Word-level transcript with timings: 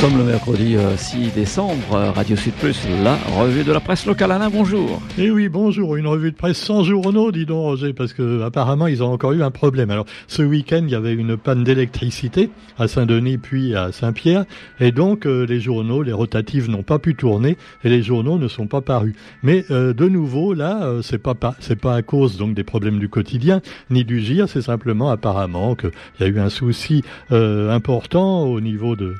sommes 0.00 0.16
le 0.16 0.24
mercredi 0.24 0.76
6 0.96 1.16
euh, 1.16 1.30
décembre, 1.34 1.94
euh, 1.94 2.10
Radio 2.10 2.34
Sud 2.34 2.54
Plus, 2.54 2.88
la 3.04 3.16
revue 3.38 3.64
de 3.64 3.72
la 3.72 3.80
presse 3.80 4.06
locale. 4.06 4.32
Alain, 4.32 4.48
bonjour. 4.48 5.02
Eh 5.18 5.30
oui, 5.30 5.50
bonjour. 5.50 5.94
Une 5.96 6.06
revue 6.06 6.30
de 6.30 6.36
presse 6.36 6.56
sans 6.56 6.84
journaux, 6.84 7.30
dis 7.32 7.44
donc, 7.44 7.64
Roger, 7.64 7.92
parce 7.92 8.14
que 8.14 8.40
apparemment 8.40 8.86
ils 8.86 9.02
ont 9.02 9.12
encore 9.12 9.32
eu 9.32 9.42
un 9.42 9.50
problème. 9.50 9.90
Alors, 9.90 10.06
ce 10.26 10.42
week-end, 10.42 10.80
il 10.84 10.90
y 10.90 10.94
avait 10.94 11.12
une 11.12 11.36
panne 11.36 11.64
d'électricité 11.64 12.48
à 12.78 12.88
Saint-Denis 12.88 13.36
puis 13.36 13.74
à 13.74 13.92
Saint-Pierre, 13.92 14.46
et 14.80 14.90
donc 14.90 15.26
euh, 15.26 15.44
les 15.44 15.60
journaux, 15.60 16.02
les 16.02 16.14
rotatives 16.14 16.70
n'ont 16.70 16.82
pas 16.82 16.98
pu 16.98 17.14
tourner 17.14 17.58
et 17.84 17.90
les 17.90 18.02
journaux 18.02 18.38
ne 18.38 18.48
sont 18.48 18.68
pas 18.68 18.80
parus. 18.80 19.14
Mais 19.42 19.66
de 19.68 20.08
nouveau, 20.08 20.54
là, 20.54 20.94
c'est 21.02 21.18
pas, 21.18 21.34
pas 21.34 21.54
à 21.94 22.00
cause 22.00 22.38
donc 22.38 22.54
des 22.54 22.64
problèmes 22.64 23.00
du 23.00 23.10
quotidien 23.10 23.60
ni 23.90 24.04
du 24.04 24.20
GIR, 24.20 24.48
c'est 24.48 24.62
simplement 24.62 25.10
apparemment 25.10 25.74
qu'il 25.74 25.90
y 26.20 26.24
a 26.24 26.28
eu 26.28 26.38
un 26.38 26.48
souci 26.48 27.04
important 27.30 28.44
au 28.44 28.62
niveau 28.62 28.96
de 28.96 29.10
euh, 29.10 29.14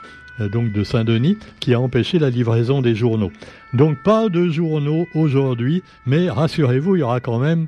donc 0.48 0.72
de 0.72 0.84
Saint-Denis, 0.84 1.36
qui 1.60 1.74
a 1.74 1.80
empêché 1.80 2.18
la 2.18 2.30
livraison 2.30 2.80
des 2.82 2.94
journaux. 2.94 3.30
Donc 3.72 4.02
pas 4.02 4.28
de 4.28 4.48
journaux 4.48 5.06
aujourd'hui, 5.14 5.82
mais 6.06 6.30
rassurez-vous, 6.30 6.96
il 6.96 7.00
y 7.00 7.02
aura 7.02 7.20
quand 7.20 7.38
même 7.38 7.66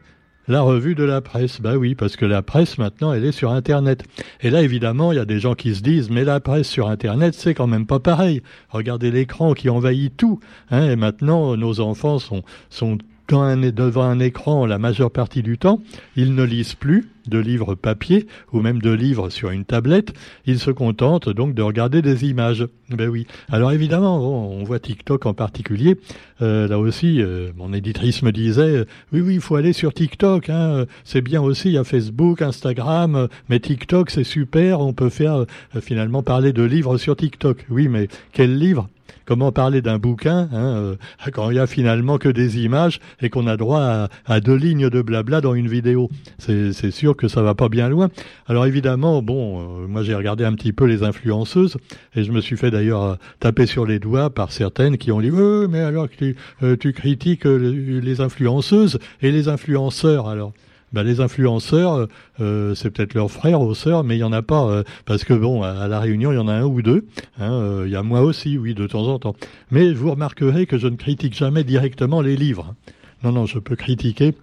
la 0.48 0.62
revue 0.62 0.94
de 0.94 1.04
la 1.04 1.20
presse. 1.20 1.60
Bah 1.60 1.76
oui, 1.76 1.94
parce 1.94 2.16
que 2.16 2.24
la 2.24 2.42
presse 2.42 2.78
maintenant, 2.78 3.12
elle 3.12 3.24
est 3.24 3.32
sur 3.32 3.52
Internet. 3.52 4.04
Et 4.40 4.50
là, 4.50 4.62
évidemment, 4.62 5.12
il 5.12 5.16
y 5.16 5.20
a 5.20 5.24
des 5.24 5.38
gens 5.38 5.54
qui 5.54 5.74
se 5.74 5.82
disent, 5.82 6.10
mais 6.10 6.24
la 6.24 6.40
presse 6.40 6.68
sur 6.68 6.88
Internet, 6.88 7.34
c'est 7.34 7.54
quand 7.54 7.66
même 7.66 7.86
pas 7.86 8.00
pareil. 8.00 8.42
Regardez 8.68 9.10
l'écran 9.10 9.54
qui 9.54 9.68
envahit 9.68 10.16
tout. 10.16 10.40
Hein, 10.70 10.90
et 10.90 10.96
maintenant, 10.96 11.56
nos 11.56 11.80
enfants 11.80 12.18
sont 12.18 12.98
devant 13.30 14.02
un 14.02 14.20
écran 14.20 14.66
la 14.66 14.78
majeure 14.78 15.10
partie 15.10 15.42
du 15.42 15.58
temps, 15.58 15.80
ils 16.16 16.34
ne 16.34 16.42
lisent 16.42 16.74
plus 16.74 17.08
de 17.28 17.38
livres 17.38 17.74
papier 17.74 18.26
ou 18.52 18.60
même 18.60 18.80
de 18.80 18.90
livres 18.90 19.30
sur 19.30 19.50
une 19.50 19.64
tablette, 19.64 20.12
ils 20.44 20.58
se 20.58 20.70
contentent 20.70 21.28
donc 21.28 21.54
de 21.54 21.62
regarder 21.62 22.02
des 22.02 22.24
images. 22.24 22.66
Ben 22.90 23.08
oui. 23.08 23.26
Alors 23.50 23.72
évidemment, 23.72 24.18
on 24.18 24.64
voit 24.64 24.80
TikTok 24.80 25.26
en 25.26 25.34
particulier. 25.34 25.96
Euh, 26.42 26.66
là 26.66 26.78
aussi, 26.78 27.22
euh, 27.22 27.52
mon 27.56 27.72
éditrice 27.72 28.22
me 28.22 28.32
disait, 28.32 28.62
euh, 28.62 28.84
oui, 29.12 29.20
oui, 29.20 29.34
il 29.34 29.40
faut 29.40 29.56
aller 29.56 29.72
sur 29.72 29.94
TikTok. 29.94 30.50
Hein, 30.50 30.86
c'est 31.04 31.22
bien 31.22 31.40
aussi, 31.40 31.68
il 31.68 31.74
y 31.74 31.78
a 31.78 31.84
Facebook, 31.84 32.42
Instagram, 32.42 33.28
mais 33.48 33.60
TikTok, 33.60 34.10
c'est 34.10 34.24
super. 34.24 34.80
On 34.80 34.92
peut 34.92 35.10
faire 35.10 35.46
finalement 35.80 36.22
parler 36.22 36.52
de 36.52 36.62
livres 36.62 36.98
sur 36.98 37.16
TikTok. 37.16 37.66
Oui, 37.70 37.88
mais 37.88 38.08
quel 38.32 38.58
livre? 38.58 38.88
Comment 39.26 39.52
parler 39.52 39.82
d'un 39.82 39.98
bouquin 39.98 40.48
hein, 40.52 40.76
euh, 40.76 40.96
quand 41.32 41.50
il 41.50 41.56
y 41.56 41.60
a 41.60 41.66
finalement 41.66 42.18
que 42.18 42.28
des 42.28 42.58
images 42.58 43.00
et 43.20 43.30
qu'on 43.30 43.46
a 43.46 43.56
droit 43.56 44.08
à, 44.26 44.40
deux 44.40 44.56
lignes 44.56 44.88
de 44.88 45.02
blabla 45.02 45.40
dans 45.40 45.54
une 45.54 45.68
vidéo 45.68 46.10
C'est 46.38 46.90
sûr 46.90 47.16
que 47.16 47.28
ça 47.28 47.42
va 47.42 47.54
pas 47.54 47.68
bien 47.68 47.88
loin. 47.88 48.08
Alors 48.46 48.66
évidemment, 48.66 49.22
bon, 49.22 49.60
euh, 49.60 49.86
moi 49.86 50.02
j'ai 50.02 50.14
regardé 50.14 50.44
un 50.44 50.54
petit 50.54 50.72
peu 50.72 50.84
les 50.84 51.02
influenceuses 51.02 51.76
et 52.14 52.24
je 52.24 52.32
me 52.32 52.40
suis 52.40 52.56
fait 52.56 52.70
d'ailleurs 52.70 53.02
euh, 53.02 53.14
taper 53.40 53.66
sur 53.66 53.86
les 53.86 53.98
doigts 53.98 54.30
par 54.30 54.52
certaines 54.52 54.98
qui 54.98 55.12
ont 55.12 55.20
dit 55.20 55.30
euh, 55.32 55.68
mais 55.68 55.80
alors 55.80 56.08
tu, 56.08 56.36
tu 56.80 56.92
critiques 56.92 57.44
les 57.44 58.20
influenceuses 58.20 58.98
et 59.20 59.30
les 59.30 59.48
influenceurs 59.48 60.28
alors 60.28 60.52
bah, 60.92 61.02
les 61.02 61.20
influenceurs, 61.20 62.08
euh, 62.40 62.74
c'est 62.74 62.90
peut-être 62.90 63.14
leurs 63.14 63.30
frères 63.30 63.60
ou 63.60 63.74
sœurs, 63.74 64.04
mais 64.04 64.16
il 64.16 64.20
y 64.20 64.24
en 64.24 64.32
a 64.32 64.42
pas 64.42 64.66
euh, 64.66 64.82
parce 65.06 65.24
que 65.24 65.34
bon, 65.34 65.62
à, 65.62 65.88
la 65.88 66.00
Réunion, 66.00 66.32
il 66.32 66.36
y 66.36 66.38
en 66.38 66.48
a 66.48 66.54
un 66.54 66.64
ou 66.64 66.82
deux. 66.82 67.06
Hein, 67.38 67.52
euh, 67.52 67.82
il 67.86 67.92
y 67.92 67.96
a 67.96 68.02
moi 68.02 68.22
aussi, 68.22 68.58
oui, 68.58 68.74
de 68.74 68.86
temps 68.86 69.06
en 69.08 69.18
temps. 69.18 69.34
Mais 69.70 69.92
vous 69.92 70.10
remarquerez 70.10 70.66
que 70.66 70.78
je 70.78 70.88
ne 70.88 70.96
critique 70.96 71.34
jamais 71.34 71.64
directement 71.64 72.20
les 72.20 72.36
livres. 72.36 72.74
Non, 73.24 73.32
non, 73.32 73.46
je 73.46 73.58
peux 73.58 73.76
critiquer 73.76 74.34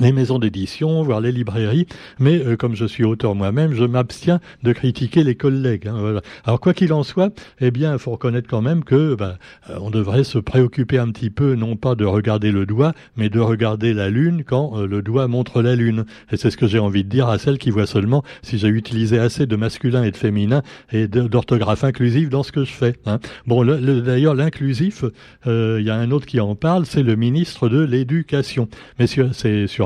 les 0.00 0.12
maisons 0.12 0.38
d'édition, 0.38 1.02
voire 1.02 1.20
les 1.20 1.32
librairies, 1.32 1.86
mais 2.18 2.38
euh, 2.38 2.56
comme 2.56 2.74
je 2.74 2.86
suis 2.86 3.04
auteur 3.04 3.34
moi-même, 3.34 3.74
je 3.74 3.84
m'abstiens 3.84 4.40
de 4.62 4.72
critiquer 4.72 5.22
les 5.22 5.34
collègues. 5.34 5.86
Hein, 5.86 5.96
voilà. 5.98 6.22
Alors 6.44 6.60
quoi 6.60 6.72
qu'il 6.72 6.92
en 6.92 7.02
soit, 7.02 7.32
eh 7.60 7.70
bien, 7.70 7.96
faut 7.98 8.12
reconnaître 8.12 8.48
quand 8.48 8.62
même 8.62 8.84
que 8.84 9.14
bah, 9.14 9.38
euh, 9.68 9.76
on 9.80 9.90
devrait 9.90 10.24
se 10.24 10.38
préoccuper 10.38 10.98
un 10.98 11.10
petit 11.10 11.30
peu, 11.30 11.54
non 11.54 11.76
pas 11.76 11.94
de 11.94 12.04
regarder 12.04 12.52
le 12.52 12.64
doigt, 12.64 12.94
mais 13.16 13.28
de 13.28 13.40
regarder 13.40 13.92
la 13.92 14.08
lune 14.08 14.44
quand 14.44 14.78
euh, 14.78 14.86
le 14.86 15.02
doigt 15.02 15.28
montre 15.28 15.60
la 15.62 15.76
lune. 15.76 16.04
Et 16.30 16.36
c'est 16.36 16.50
ce 16.50 16.56
que 16.56 16.66
j'ai 16.66 16.78
envie 16.78 17.04
de 17.04 17.08
dire 17.10 17.28
à 17.28 17.38
celles 17.38 17.58
qui 17.58 17.70
voient 17.70 17.86
seulement 17.86 18.22
si 18.42 18.58
j'ai 18.58 18.68
utilisé 18.68 19.18
assez 19.18 19.46
de 19.46 19.56
masculin 19.56 20.04
et 20.04 20.10
de 20.10 20.16
féminin 20.16 20.62
et 20.90 21.06
d'orthographe 21.06 21.84
inclusive 21.84 22.30
dans 22.30 22.42
ce 22.42 22.52
que 22.52 22.64
je 22.64 22.72
fais. 22.72 22.94
Hein. 23.06 23.18
Bon, 23.46 23.64
d'ailleurs, 23.64 24.34
l'inclusif, 24.34 25.04
il 25.46 25.82
y 25.82 25.90
a 25.90 25.96
un 25.96 26.10
autre 26.10 26.26
qui 26.26 26.40
en 26.40 26.54
parle, 26.54 26.86
c'est 26.86 27.02
le 27.02 27.16
ministre 27.16 27.68
de 27.68 27.80
l'Éducation. 27.80 28.68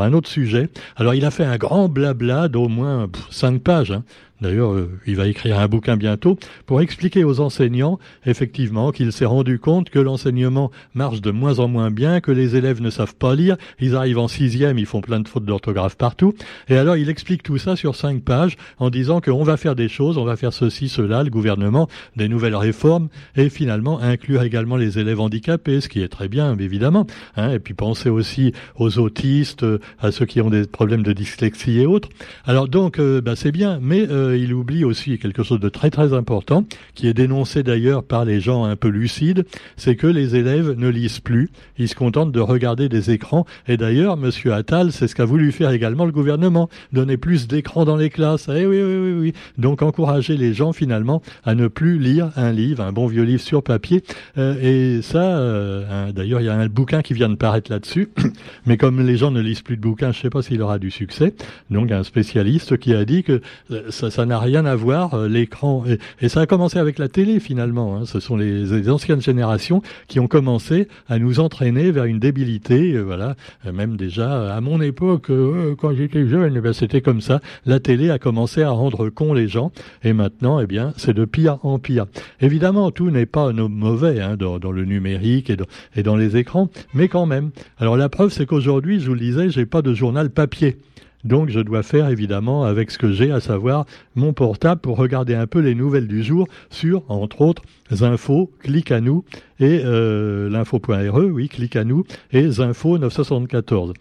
Un 0.02 0.12
autre 0.12 0.28
sujet. 0.28 0.68
Alors 0.96 1.14
il 1.14 1.24
a 1.24 1.30
fait 1.30 1.44
un 1.44 1.56
grand 1.56 1.88
blabla 1.88 2.48
d'au 2.48 2.68
moins 2.68 3.08
cinq 3.30 3.62
pages. 3.62 3.92
Hein. 3.92 4.04
D'ailleurs, 4.40 4.72
euh, 4.72 4.90
il 5.06 5.16
va 5.16 5.26
écrire 5.26 5.58
un 5.58 5.68
bouquin 5.68 5.96
bientôt 5.96 6.38
pour 6.66 6.80
expliquer 6.80 7.24
aux 7.24 7.40
enseignants, 7.40 7.98
effectivement, 8.24 8.92
qu'il 8.92 9.12
s'est 9.12 9.24
rendu 9.24 9.58
compte 9.58 9.90
que 9.90 9.98
l'enseignement 9.98 10.70
marche 10.94 11.20
de 11.20 11.30
moins 11.30 11.58
en 11.58 11.68
moins 11.68 11.90
bien, 11.90 12.20
que 12.20 12.32
les 12.32 12.56
élèves 12.56 12.82
ne 12.82 12.90
savent 12.90 13.14
pas 13.14 13.34
lire, 13.34 13.56
ils 13.80 13.96
arrivent 13.96 14.18
en 14.18 14.28
sixième, 14.28 14.78
ils 14.78 14.86
font 14.86 15.00
plein 15.00 15.20
de 15.20 15.28
fautes 15.28 15.44
d'orthographe 15.44 15.96
partout. 15.96 16.34
Et 16.68 16.76
alors, 16.76 16.96
il 16.96 17.08
explique 17.08 17.42
tout 17.42 17.58
ça 17.58 17.76
sur 17.76 17.94
cinq 17.94 18.22
pages 18.22 18.56
en 18.78 18.90
disant 18.90 19.20
qu'on 19.20 19.42
va 19.42 19.56
faire 19.56 19.74
des 19.74 19.88
choses, 19.88 20.18
on 20.18 20.24
va 20.24 20.36
faire 20.36 20.52
ceci, 20.52 20.88
cela, 20.88 21.22
le 21.22 21.30
gouvernement, 21.30 21.88
des 22.16 22.28
nouvelles 22.28 22.56
réformes, 22.56 23.08
et 23.36 23.48
finalement 23.48 24.00
inclure 24.00 24.42
également 24.42 24.76
les 24.76 24.98
élèves 24.98 25.20
handicapés, 25.20 25.80
ce 25.80 25.88
qui 25.88 26.02
est 26.02 26.08
très 26.08 26.28
bien, 26.28 26.56
évidemment. 26.58 27.06
Hein, 27.36 27.52
et 27.52 27.58
puis 27.58 27.74
penser 27.74 28.10
aussi 28.10 28.52
aux 28.76 28.98
autistes, 28.98 29.64
à 30.00 30.12
ceux 30.12 30.26
qui 30.26 30.40
ont 30.40 30.50
des 30.50 30.66
problèmes 30.66 31.02
de 31.02 31.12
dyslexie 31.12 31.80
et 31.80 31.86
autres. 31.86 32.08
Alors 32.44 32.68
donc, 32.68 32.98
euh, 32.98 33.20
bah, 33.20 33.36
c'est 33.36 33.52
bien, 33.52 33.78
mais 33.80 34.06
euh, 34.08 34.25
il 34.34 34.54
oublie 34.54 34.84
aussi 34.84 35.18
quelque 35.18 35.42
chose 35.42 35.60
de 35.60 35.68
très 35.68 35.90
très 35.90 36.12
important, 36.12 36.64
qui 36.94 37.08
est 37.08 37.14
dénoncé 37.14 37.62
d'ailleurs 37.62 38.02
par 38.02 38.24
les 38.24 38.40
gens 38.40 38.64
un 38.64 38.76
peu 38.76 38.88
lucides, 38.88 39.44
c'est 39.76 39.96
que 39.96 40.06
les 40.06 40.36
élèves 40.36 40.74
ne 40.76 40.88
lisent 40.88 41.20
plus, 41.20 41.50
ils 41.78 41.88
se 41.88 41.94
contentent 41.94 42.32
de 42.32 42.40
regarder 42.40 42.88
des 42.88 43.10
écrans. 43.10 43.46
Et 43.68 43.76
d'ailleurs, 43.76 44.16
Monsieur 44.16 44.52
Attal, 44.54 44.92
c'est 44.92 45.08
ce 45.08 45.14
qu'a 45.14 45.24
voulu 45.24 45.52
faire 45.52 45.70
également 45.70 46.04
le 46.04 46.12
gouvernement, 46.12 46.68
donner 46.92 47.16
plus 47.16 47.46
d'écrans 47.46 47.84
dans 47.84 47.96
les 47.96 48.10
classes. 48.10 48.48
Eh 48.48 48.66
oui, 48.66 48.82
oui, 48.82 48.96
oui, 48.98 49.12
oui. 49.12 49.32
Donc 49.58 49.82
encourager 49.82 50.36
les 50.36 50.54
gens 50.54 50.72
finalement 50.72 51.22
à 51.44 51.54
ne 51.54 51.68
plus 51.68 51.98
lire 51.98 52.30
un 52.36 52.52
livre, 52.52 52.82
un 52.82 52.92
bon 52.92 53.06
vieux 53.06 53.22
livre 53.24 53.42
sur 53.42 53.62
papier. 53.62 54.02
Euh, 54.38 54.56
et 54.60 55.02
ça, 55.02 55.38
euh, 55.38 56.12
d'ailleurs, 56.12 56.40
il 56.40 56.46
y 56.46 56.48
a 56.48 56.54
un 56.54 56.68
bouquin 56.68 57.02
qui 57.02 57.14
vient 57.14 57.28
de 57.28 57.34
paraître 57.34 57.70
là-dessus. 57.70 58.08
Mais 58.66 58.76
comme 58.76 59.04
les 59.04 59.16
gens 59.16 59.30
ne 59.30 59.40
lisent 59.40 59.62
plus 59.62 59.76
de 59.76 59.82
bouquins, 59.82 60.12
je 60.12 60.18
ne 60.18 60.22
sais 60.22 60.30
pas 60.30 60.42
s'il 60.42 60.60
aura 60.62 60.78
du 60.78 60.90
succès. 60.90 61.34
Donc 61.70 61.90
un 61.90 62.02
spécialiste 62.02 62.76
qui 62.78 62.94
a 62.94 63.04
dit 63.04 63.22
que 63.22 63.40
euh, 63.70 63.90
ça 63.90 64.15
ça 64.16 64.24
n'a 64.24 64.38
rien 64.38 64.64
à 64.64 64.74
voir, 64.74 65.12
euh, 65.12 65.28
l'écran. 65.28 65.84
Et, 66.22 66.30
ça 66.30 66.40
a 66.40 66.46
commencé 66.46 66.78
avec 66.78 66.98
la 66.98 67.08
télé 67.08 67.38
finalement. 67.38 67.96
Hein. 67.96 68.06
Ce 68.06 68.18
sont 68.18 68.34
les, 68.38 68.88
anciennes 68.88 69.20
générations 69.20 69.82
qui 70.08 70.20
ont 70.20 70.26
commencé 70.26 70.88
à 71.06 71.18
nous 71.18 71.38
entraîner 71.38 71.90
vers 71.90 72.06
une 72.06 72.18
débilité. 72.18 72.94
Euh, 72.94 73.02
voilà, 73.02 73.36
euh, 73.66 73.72
même 73.72 73.98
déjà 73.98 74.54
à 74.54 74.60
mon 74.62 74.80
époque, 74.80 75.30
quand 75.78 75.94
j'étais 75.94 76.26
jeune, 76.26 76.54
eh 76.56 76.60
ben, 76.60 76.72
c'était 76.72 77.02
comme 77.02 77.20
ça. 77.20 77.42
La 77.66 77.78
télé 77.78 78.08
a 78.08 78.18
commencé 78.18 78.62
à 78.62 78.70
rendre 78.70 79.10
con 79.10 79.34
les 79.34 79.48
gens, 79.48 79.70
et 80.02 80.14
maintenant, 80.14 80.60
eh 80.60 80.66
bien, 80.66 80.94
c'est 80.96 81.12
de 81.12 81.26
pire 81.26 81.58
en 81.62 81.78
pire. 81.78 82.06
Évidemment, 82.40 82.90
tout 82.92 83.10
n'est 83.10 83.26
pas 83.26 83.52
mauvais 83.52 84.22
hein, 84.22 84.36
dans, 84.38 84.58
dans, 84.58 84.72
le 84.72 84.86
numérique 84.86 85.50
et 85.50 85.56
dans, 85.56 85.66
et 85.94 86.02
dans 86.02 86.16
les 86.16 86.38
écrans, 86.38 86.70
mais 86.94 87.08
quand 87.08 87.26
même. 87.26 87.50
Alors 87.76 87.98
la 87.98 88.08
preuve, 88.08 88.30
c'est 88.30 88.46
qu'aujourd'hui, 88.46 88.98
je 88.98 89.08
vous 89.08 89.14
le 89.14 89.20
disais, 89.20 89.50
j'ai 89.50 89.66
pas 89.66 89.82
de 89.82 89.92
journal 89.92 90.30
papier. 90.30 90.78
Donc 91.26 91.48
je 91.50 91.58
dois 91.58 91.82
faire 91.82 92.08
évidemment 92.08 92.62
avec 92.62 92.92
ce 92.92 92.98
que 92.98 93.10
j'ai, 93.10 93.32
à 93.32 93.40
savoir 93.40 93.84
mon 94.14 94.32
portable 94.32 94.80
pour 94.80 94.96
regarder 94.96 95.34
un 95.34 95.48
peu 95.48 95.58
les 95.58 95.74
nouvelles 95.74 96.06
du 96.06 96.22
jour 96.22 96.46
sur, 96.70 97.02
entre 97.08 97.40
autres, 97.40 97.62
Zinfo, 97.92 98.52
Clic 98.60 98.92
à 98.92 99.00
nous 99.00 99.24
et 99.58 99.80
euh, 99.84 100.48
l'info.re, 100.48 101.16
oui, 101.32 101.48
Clic 101.48 101.74
à 101.74 101.82
nous 101.82 102.04
et 102.30 102.48
Zinfo 102.48 102.98
974. 102.98 103.92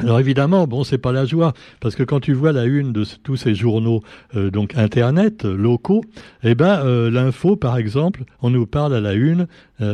Alors 0.00 0.18
évidemment, 0.18 0.66
bon, 0.66 0.82
c'est 0.82 0.98
pas 0.98 1.12
la 1.12 1.24
joie, 1.24 1.52
parce 1.78 1.94
que 1.94 2.02
quand 2.02 2.18
tu 2.18 2.32
vois 2.32 2.50
la 2.50 2.64
une 2.64 2.92
de 2.92 3.04
tous 3.22 3.36
ces 3.36 3.54
journaux, 3.54 4.02
euh, 4.34 4.50
donc 4.50 4.76
internet 4.76 5.44
euh, 5.44 5.56
locaux, 5.56 6.02
eh 6.42 6.56
ben 6.56 6.80
euh, 6.84 7.12
l'info, 7.12 7.54
par 7.54 7.76
exemple, 7.76 8.24
on 8.42 8.50
nous 8.50 8.66
parle 8.66 8.92
à 8.94 9.00
la 9.00 9.12
une, 9.12 9.46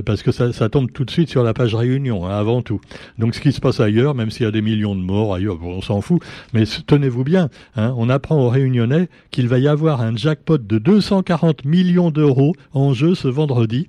parce 0.05 0.23
que 0.23 0.31
ça, 0.31 0.69
tombe 0.69 0.93
tout 0.93 1.05
de 1.05 1.11
suite 1.11 1.31
sur 1.31 1.43
la 1.43 1.55
page 1.55 1.75
Réunion, 1.75 2.27
hein, 2.27 2.39
avant 2.39 2.61
tout. 2.61 2.81
Donc 3.19 3.35
ce 3.35 3.41
qui 3.41 3.51
se 3.51 3.61
passe 3.61 3.81
ailleurs, 3.81 4.15
même 4.15 4.31
s'il 4.31 4.45
y 4.45 4.47
a 4.49 4.51
des 4.51 4.61
millions 4.61 4.95
de 4.95 5.01
morts 5.01 5.35
ailleurs, 5.35 5.59
on 5.63 5.81
s'en 5.81 6.01
fout. 6.03 6.23
Mais 6.53 6.65
tenez-vous 6.87 7.25
bien, 7.25 7.49
hein, 7.77 7.95
on 7.97 8.11
apprend 8.11 8.37
aux 8.37 8.51
Réunionnais 8.51 9.09
qu'il 9.31 9.49
va 9.49 9.59
y 9.59 9.69
avoir 9.69 10.03
un 10.03 10.15
jackpot 10.17 10.59
de 10.59 10.79
240 10.79 11.65
millions 11.65 12.11
d'euros 12.11 12.55
en 12.73 12.93
jeu 12.93 13.15
ce 13.15 13.29
vendredi. 13.29 13.89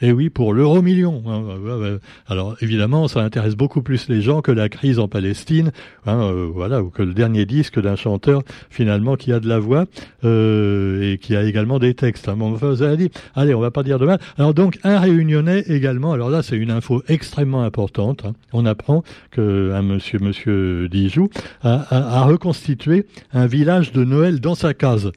Et 0.00 0.08
eh 0.08 0.12
oui, 0.12 0.30
pour 0.30 0.54
l'euro 0.54 0.80
million. 0.80 1.24
Hein, 1.26 1.98
Alors 2.28 2.56
évidemment, 2.60 3.08
ça 3.08 3.20
intéresse 3.20 3.56
beaucoup 3.56 3.82
plus 3.82 4.08
les 4.08 4.22
gens 4.22 4.42
que 4.42 4.52
la 4.52 4.68
crise 4.68 5.00
en 5.00 5.08
Palestine, 5.08 5.72
hein, 6.06 6.20
euh, 6.20 6.48
voilà, 6.52 6.82
ou 6.82 6.90
que 6.90 7.02
le 7.02 7.14
dernier 7.14 7.46
disque 7.46 7.80
d'un 7.80 7.96
chanteur 7.96 8.42
finalement 8.70 9.16
qui 9.16 9.32
a 9.32 9.40
de 9.40 9.48
la 9.48 9.58
voix 9.58 9.86
euh, 10.22 11.14
et 11.14 11.18
qui 11.18 11.34
a 11.34 11.42
également 11.42 11.80
des 11.80 11.94
textes. 11.94 12.28
Hein. 12.28 12.36
Bon, 12.36 12.56
dit, 12.96 13.10
allez, 13.34 13.54
on 13.54 13.60
va 13.60 13.72
pas 13.72 13.82
dire 13.82 13.98
de. 13.98 14.08
Alors 14.38 14.54
donc 14.54 14.78
un 14.84 15.00
Réunionnais 15.00 15.64
également. 15.66 16.12
Alors 16.12 16.30
là, 16.30 16.44
c'est 16.44 16.56
une 16.56 16.70
info 16.70 17.02
extrêmement 17.08 17.64
importante. 17.64 18.24
Hein. 18.24 18.34
On 18.52 18.66
apprend 18.66 19.02
que 19.32 19.72
un 19.74 19.82
monsieur, 19.82 20.20
monsieur 20.20 20.88
Dijoux, 20.88 21.28
a 21.62 22.22
reconstitué 22.22 23.06
un 23.32 23.46
village 23.46 23.90
de 23.90 24.04
Noël 24.04 24.38
dans 24.38 24.54
sa 24.54 24.74
case. 24.74 25.10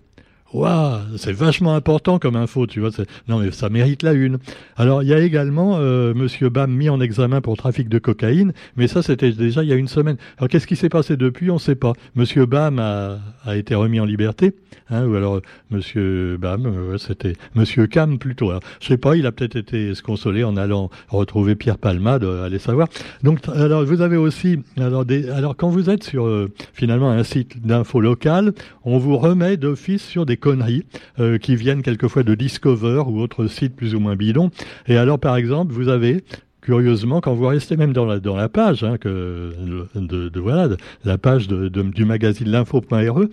Waouh, 0.54 1.18
c'est 1.18 1.32
vachement 1.32 1.76
important 1.76 2.20
comme 2.20 2.36
info, 2.36 2.68
tu 2.68 2.82
vois. 2.82 2.90
Non, 3.30 3.40
mais 3.40 3.52
ça 3.52 3.70
mérite 3.70 4.04
la 4.04 4.12
une. 4.12 4.38
Alors, 4.76 5.02
il 5.02 5.08
y 5.08 5.14
a 5.14 5.20
également 5.20 5.78
euh, 5.78 6.14
Monsieur 6.14 6.50
Bam 6.50 6.72
mis 6.72 6.90
en 6.90 7.00
examen 7.00 7.40
pour 7.40 7.56
trafic 7.56 7.88
de 7.88 8.00
cocaïne, 8.00 8.52
mais 8.76 8.88
ça, 8.88 9.02
c'était 9.02 9.32
déjà 9.32 9.64
il 9.64 9.70
y 9.70 9.74
a 9.74 9.78
une 9.78 9.88
semaine. 9.88 10.18
Alors, 10.38 10.50
qu'est-ce 10.50 10.68
qui 10.68 10.76
s'est 10.76 10.90
passé 10.90 11.16
depuis? 11.16 11.50
On 11.52 11.56
ne 11.56 11.60
sait 11.60 11.76
pas. 11.76 11.94
Monsieur 12.16 12.46
Bam 12.46 12.80
a, 12.80 13.20
a 13.46 13.56
été 13.56 13.76
remis 13.76 14.02
en 14.02 14.06
liberté, 14.06 14.54
hein, 14.90 15.06
ou 15.06 15.16
alors 15.16 15.40
Monsieur 15.70 16.38
Bam, 16.38 16.66
euh, 16.66 16.98
c'était 16.98 17.38
Monsieur 17.56 17.88
Cam 17.88 18.20
plutôt. 18.20 18.50
Alors, 18.50 18.62
je 18.82 18.88
sais 18.88 18.98
pas, 18.98 19.16
il 19.16 19.26
a 19.26 19.32
peut-être 19.32 19.56
été 19.56 19.94
consolé 20.04 20.44
en 20.44 20.58
allant 20.58 20.90
retrouver 21.08 21.56
Pierre 21.56 21.78
Palmade, 21.78 22.26
euh, 22.26 22.46
allez 22.46 22.60
savoir. 22.60 22.90
Donc, 23.24 23.40
alors, 23.48 23.86
vous 23.86 24.02
avez 24.02 24.18
aussi, 24.18 24.60
alors, 24.78 25.06
des, 25.06 25.30
alors 25.30 25.56
quand 25.56 25.70
vous 25.70 25.90
êtes 25.90 26.04
sur 26.04 26.26
euh, 26.26 26.52
finalement 26.74 27.10
un 27.10 27.24
site 27.24 27.66
d'info 27.66 28.02
local, 28.02 28.52
on 28.84 28.98
vous 28.98 29.18
remet 29.18 29.56
d'office 29.56 30.04
sur 30.04 30.26
des 30.26 30.41
conneries 30.42 30.84
euh, 31.20 31.38
qui 31.38 31.56
viennent 31.56 31.82
quelquefois 31.82 32.24
de 32.24 32.36
Discover 32.36 33.04
ou 33.08 33.22
autres 33.22 33.48
sites 33.48 33.76
plus 33.76 33.96
ou 33.96 34.02
moins 34.02 34.18
bidons. 34.18 34.52
Et 34.88 34.98
alors, 34.98 35.20
par 35.20 35.38
exemple, 35.38 35.72
vous 35.72 35.88
avez 35.88 36.26
curieusement, 36.62 37.22
quand 37.22 37.34
vous 37.34 37.48
restez 37.48 37.76
même 37.76 37.94
dans 37.94 38.06
la, 38.06 38.20
dans 38.20 38.36
la 38.36 38.50
page, 38.50 38.84
hein, 38.84 38.96
de, 39.04 40.40
voilà, 40.40 40.70
la 41.04 41.18
page 41.18 41.48
du 41.48 42.06
magazine 42.06 42.50
l'info.re, 42.50 43.26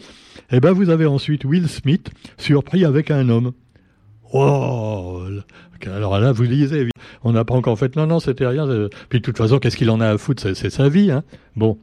eh 0.50 0.60
ben 0.60 0.72
vous 0.72 0.88
avez 0.88 1.06
ensuite 1.06 1.44
Will 1.44 1.69
Smith 1.69 2.10
surpris 2.38 2.84
avec 2.84 3.10
un 3.10 3.28
homme. 3.28 3.52
Oh 4.32 5.22
Alors 5.87 6.19
là, 6.19 6.32
vous 6.32 6.43
lisez, 6.44 6.88
on 7.22 7.34
apprend 7.34 7.60
qu'en 7.62 7.76
fait, 7.76 7.96
non, 7.96 8.06
non, 8.06 8.20
c'était 8.20 8.46
rien. 8.46 8.66
Puis 9.08 9.20
de 9.20 9.25
toute 9.25 9.38
façon, 9.38 9.58
qu'est-ce 9.58 9.76
qu'il 9.76 9.90
en 9.90 10.00
a 10.00 10.08
à 10.08 10.19
foutre 10.19 10.55
C'est 10.55 10.70
sa 10.70 10.88
vie. 10.88 11.10
Hein. 11.10 11.22
Bon, 11.56 11.78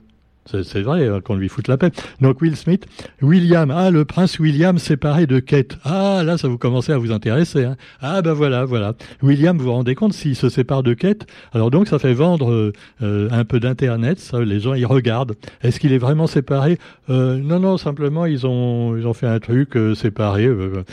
c'est 0.46 0.82
vrai 0.82 1.08
hein, 1.08 1.22
qu'on 1.22 1.36
lui 1.36 1.50
foute 1.50 1.68
la 1.68 1.78
paix. 1.78 1.92
Donc 2.22 2.42
Will 2.42 2.56
Smith, 2.56 2.86
William, 3.22 3.72
ah 3.72 3.90
le 3.90 4.06
prince 4.06 4.40
William 4.40 4.78
séparé 4.78 5.26
de 5.26 5.40
Kate. 5.40 5.78
Ah 5.84 6.22
là, 6.24 6.38
ça 6.38 6.48
vous 6.48 6.58
commencez 6.58 6.92
à 6.92 6.98
vous 6.98 7.12
intéresser. 7.12 7.64
Hein. 7.66 7.78
Ah 8.00 8.22
ben 8.22 8.34
voilà, 8.34 8.66
voilà. 8.66 8.94
William, 9.24 9.58
vous 9.58 9.66
vous 9.66 9.72
rendez 9.72 9.96
compte 9.96 10.14
s'il 10.14 10.36
se 10.36 10.50
sépare 10.50 10.84
de 10.84 10.94
Kate 10.94 11.26
Alors 11.54 11.72
donc 11.72 11.88
ça 11.88 12.00
fait 12.00 12.14
vendre 12.14 12.52
euh, 12.52 12.74
euh, 13.02 13.28
un 13.32 13.44
peu 13.44 13.60
d'internet. 13.60 14.20
Ça, 14.20 14.40
les 14.40 14.60
gens 14.60 14.74
ils 14.74 14.86
regardent. 14.86 15.36
Est-ce 15.62 15.80
qu'il 15.80 15.94
est 15.94 15.98
vraiment 15.98 16.28
séparé? 16.28 16.78
Euh, 17.10 17.38
Non, 17.38 17.60
non, 17.60 17.78
simplement 17.78 18.26
ils 18.26 18.46
ont 18.46 18.96
ils 18.96 19.08
ont 19.08 19.14
fait 19.14 19.28
un 19.28 19.40
truc 19.40 19.76
euh, 19.76 19.96
séparé. 19.96 20.48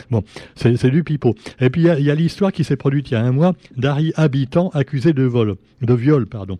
bon, 0.09 0.23
c'est 0.55 0.89
du 0.89 1.03
pipeau. 1.03 1.35
Et 1.59 1.69
puis 1.69 1.81
il 1.81 2.03
y 2.03 2.09
a, 2.09 2.13
a 2.13 2.15
l'histoire 2.15 2.51
qui 2.51 2.63
s'est 2.63 2.75
produite 2.75 3.11
il 3.11 3.13
y 3.13 3.17
a 3.17 3.21
un 3.23 3.31
mois 3.31 3.53
d'Harry 3.77 4.13
Habitant 4.15 4.69
accusé 4.73 5.13
de 5.13 5.23
vol, 5.23 5.55
de 5.81 5.93
viol, 5.93 6.25
pardon. 6.25 6.57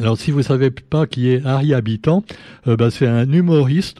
Alors, 0.00 0.16
si 0.16 0.30
vous 0.30 0.42
savez 0.42 0.70
pas 0.70 1.06
qui 1.06 1.28
est 1.28 1.44
Harry 1.44 1.74
Habitant, 1.74 2.22
euh, 2.66 2.76
bah, 2.76 2.90
c'est 2.90 3.06
un 3.06 3.30
humoriste. 3.32 3.98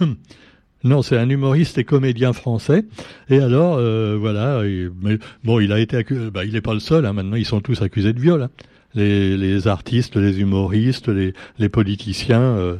non, 0.84 1.02
c'est 1.02 1.18
un 1.18 1.28
humoriste 1.28 1.76
et 1.78 1.84
comédien 1.84 2.32
français. 2.32 2.84
Et 3.28 3.40
alors, 3.40 3.76
euh, 3.78 4.16
voilà. 4.18 4.62
mais, 5.02 5.18
bon, 5.42 5.58
il 5.58 5.72
a 5.72 5.80
été 5.80 5.96
accusé. 5.96 6.30
Bah, 6.30 6.44
il 6.44 6.52
n'est 6.52 6.60
pas 6.60 6.74
le 6.74 6.80
seul. 6.80 7.04
Hein, 7.04 7.12
maintenant, 7.12 7.36
ils 7.36 7.44
sont 7.44 7.60
tous 7.60 7.82
accusés 7.82 8.12
de 8.12 8.20
viol. 8.20 8.42
Hein. 8.42 8.50
Les, 8.94 9.66
artistes, 9.66 10.16
les 10.16 10.40
humoristes, 10.40 11.08
les, 11.08 11.68
politiciens. 11.68 12.40
Euh, 12.40 12.76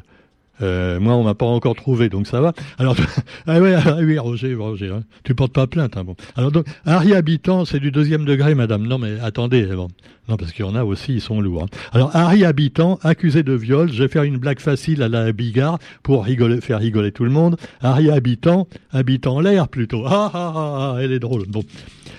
euh, 0.62 1.00
moi, 1.00 1.14
on 1.14 1.24
m'a 1.24 1.34
pas 1.34 1.46
encore 1.46 1.74
trouvé, 1.74 2.08
donc 2.08 2.26
ça 2.26 2.40
va. 2.40 2.52
Alors, 2.78 2.96
ah, 3.46 3.58
ah 3.58 3.96
oui, 4.00 4.18
Roger, 4.18 4.54
Roger, 4.54 4.90
hein. 4.90 5.02
tu 5.24 5.34
portes 5.34 5.52
pas 5.52 5.66
plainte, 5.66 5.96
hein, 5.96 6.04
bon. 6.04 6.16
Alors 6.36 6.52
donc, 6.52 6.66
Harry 6.86 7.14
Habitant, 7.14 7.64
c'est 7.64 7.80
du 7.80 7.90
deuxième 7.90 8.24
degré, 8.24 8.54
madame. 8.54 8.86
Non, 8.86 8.98
mais 8.98 9.18
attendez, 9.20 9.66
bon. 9.66 9.88
Non, 10.28 10.36
parce 10.36 10.52
qu'il 10.52 10.64
y 10.64 10.68
en 10.68 10.74
a 10.74 10.84
aussi, 10.84 11.14
ils 11.14 11.20
sont 11.20 11.40
lourds. 11.40 11.64
Hein. 11.64 11.78
Alors, 11.92 12.14
Harry 12.16 12.44
Habitant, 12.44 12.98
accusé 13.02 13.42
de 13.42 13.52
viol, 13.52 13.92
je 13.92 14.02
vais 14.02 14.08
faire 14.08 14.22
une 14.22 14.38
blague 14.38 14.60
facile 14.60 15.02
à 15.02 15.08
la 15.08 15.32
Bigard 15.32 15.78
pour 16.02 16.24
rigoler, 16.24 16.60
faire 16.60 16.78
rigoler 16.78 17.12
tout 17.12 17.24
le 17.24 17.30
monde. 17.30 17.56
Harry 17.82 18.10
Habitant, 18.10 18.68
habitant 18.92 19.40
l'air 19.40 19.68
plutôt. 19.68 20.04
Ah, 20.06 20.30
ah, 20.32 20.52
ah, 20.54 20.94
ah, 20.96 21.02
elle 21.02 21.12
est 21.12 21.18
drôle. 21.18 21.46
Bon. 21.46 21.62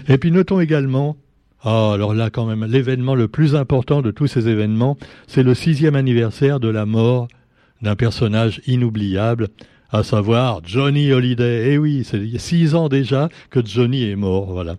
Et 0.07 0.17
puis 0.17 0.31
notons 0.31 0.59
également 0.59 1.17
ah, 1.67 1.93
alors 1.93 2.13
là, 2.13 2.29
quand 2.29 2.45
même, 2.45 2.63
l'événement 2.65 3.15
le 3.15 3.27
plus 3.27 3.55
important 3.55 4.03
de 4.03 4.11
tous 4.11 4.27
ces 4.27 4.47
événements, 4.47 4.97
c'est 5.25 5.41
le 5.41 5.55
sixième 5.55 5.95
anniversaire 5.95 6.59
de 6.59 6.67
la 6.67 6.85
mort 6.85 7.27
d'un 7.85 7.95
personnage 7.95 8.61
inoubliable, 8.65 9.49
à 9.91 10.01
savoir 10.01 10.61
Johnny 10.65 11.11
Holiday. 11.11 11.73
Eh 11.73 11.77
oui, 11.77 12.03
c'est 12.03 12.39
six 12.39 12.73
ans 12.73 12.89
déjà 12.89 13.29
que 13.51 13.63
Johnny 13.63 14.09
est 14.09 14.15
mort, 14.15 14.51
voilà. 14.51 14.77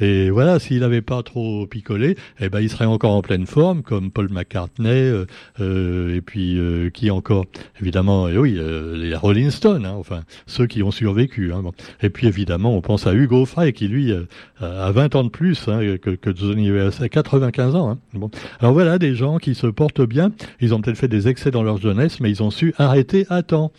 Et 0.00 0.30
voilà, 0.30 0.58
s'il 0.58 0.80
n'avait 0.80 1.02
pas 1.02 1.22
trop 1.22 1.66
picolé, 1.66 2.16
eh 2.40 2.48
ben, 2.48 2.60
il 2.60 2.70
serait 2.70 2.86
encore 2.86 3.12
en 3.12 3.22
pleine 3.22 3.46
forme, 3.46 3.82
comme 3.82 4.10
Paul 4.10 4.28
McCartney, 4.30 4.88
euh, 4.88 5.26
euh, 5.60 6.16
et 6.16 6.20
puis 6.20 6.58
euh, 6.58 6.90
qui 6.90 7.10
encore? 7.10 7.44
Évidemment, 7.80 8.28
eh 8.28 8.38
oui, 8.38 8.58
les 8.94 9.14
Rolling 9.14 9.50
Stones, 9.50 9.84
hein, 9.84 9.94
enfin, 9.98 10.22
ceux 10.46 10.66
qui 10.66 10.82
ont 10.82 10.90
survécu. 10.90 11.52
Hein, 11.52 11.62
Et 12.02 12.10
puis 12.10 12.26
évidemment, 12.26 12.74
on 12.74 12.80
pense 12.80 13.06
à 13.06 13.12
Hugo 13.12 13.44
Frey, 13.44 13.72
qui 13.72 13.88
lui 13.88 14.12
a 14.60 14.92
20 14.92 15.14
ans 15.14 15.24
de 15.24 15.28
plus 15.28 15.68
hein, 15.68 15.96
que, 16.00 16.10
que 16.10 16.34
Johnny 16.34 16.70
à 16.70 17.08
95 17.08 17.74
ans. 17.74 17.90
Hein. 17.90 17.98
Bon. 18.14 18.30
Alors 18.60 18.72
voilà, 18.72 18.98
des 18.98 19.14
gens 19.14 19.38
qui 19.38 19.54
se 19.54 19.66
portent 19.66 20.02
bien, 20.02 20.32
ils 20.60 20.74
ont 20.74 20.80
peut-être 20.80 20.98
fait 20.98 21.08
des 21.08 21.28
excès 21.28 21.50
dans 21.50 21.62
leur 21.62 21.78
jeunesse, 21.78 22.20
mais 22.20 22.30
ils 22.30 22.42
ont 22.42 22.50
su 22.50 22.74
arrêter 22.78 23.26
à 23.28 23.42
temps. 23.42 23.72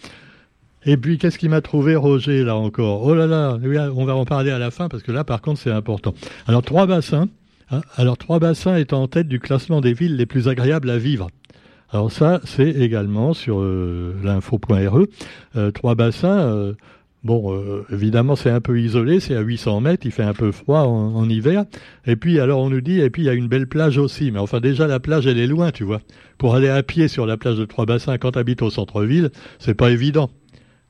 Et 0.85 0.97
puis, 0.97 1.17
qu'est-ce 1.17 1.37
qui 1.37 1.49
m'a 1.49 1.61
trouvé 1.61 1.95
Roger, 1.95 2.43
là 2.43 2.55
encore? 2.55 3.03
Oh 3.03 3.13
là 3.13 3.27
là, 3.27 3.57
on 3.95 4.05
va 4.05 4.15
en 4.15 4.25
parler 4.25 4.51
à 4.51 4.59
la 4.59 4.71
fin, 4.71 4.89
parce 4.89 5.03
que 5.03 5.11
là, 5.11 5.23
par 5.23 5.41
contre, 5.41 5.59
c'est 5.59 5.71
important. 5.71 6.13
Alors, 6.47 6.63
trois 6.63 6.87
bassins. 6.87 7.27
Hein, 7.69 7.81
alors, 7.95 8.17
trois 8.17 8.39
bassins 8.39 8.75
étant 8.75 9.03
en 9.03 9.07
tête 9.07 9.27
du 9.27 9.39
classement 9.39 9.79
des 9.79 9.93
villes 9.93 10.15
les 10.15 10.25
plus 10.25 10.47
agréables 10.47 10.89
à 10.89 10.97
vivre. 10.97 11.29
Alors 11.93 12.11
ça, 12.11 12.39
c'est 12.45 12.69
également 12.69 13.33
sur 13.33 13.59
euh, 13.59 14.15
l'info.re. 14.23 15.05
Euh, 15.57 15.71
trois 15.71 15.95
bassins, 15.95 16.39
euh, 16.39 16.73
bon, 17.25 17.83
évidemment, 17.91 18.37
c'est 18.37 18.49
un 18.49 18.61
peu 18.61 18.79
isolé, 18.79 19.19
c'est 19.19 19.35
à 19.35 19.41
800 19.41 19.81
mètres, 19.81 20.05
il 20.05 20.11
fait 20.11 20.23
un 20.23 20.33
peu 20.33 20.53
froid 20.53 20.81
en, 20.81 21.15
en, 21.15 21.29
hiver. 21.29 21.65
Et 22.05 22.15
puis, 22.15 22.39
alors, 22.39 22.61
on 22.61 22.69
nous 22.69 22.79
dit, 22.79 23.01
et 23.01 23.09
puis, 23.09 23.23
il 23.23 23.25
y 23.25 23.29
a 23.29 23.33
une 23.33 23.49
belle 23.49 23.67
plage 23.67 23.97
aussi. 23.97 24.31
Mais 24.31 24.39
enfin, 24.39 24.61
déjà, 24.61 24.87
la 24.87 25.01
plage, 25.01 25.27
elle 25.27 25.37
est 25.37 25.47
loin, 25.47 25.71
tu 25.71 25.83
vois. 25.83 26.01
Pour 26.37 26.55
aller 26.55 26.69
à 26.69 26.81
pied 26.81 27.09
sur 27.09 27.25
la 27.25 27.35
plage 27.35 27.57
de 27.57 27.65
Trois 27.65 27.85
Bassins 27.85 28.17
quand 28.17 28.31
tu 28.31 28.39
habites 28.39 28.61
au 28.61 28.69
centre-ville, 28.69 29.29
c'est 29.59 29.75
pas 29.75 29.91
évident. 29.91 30.29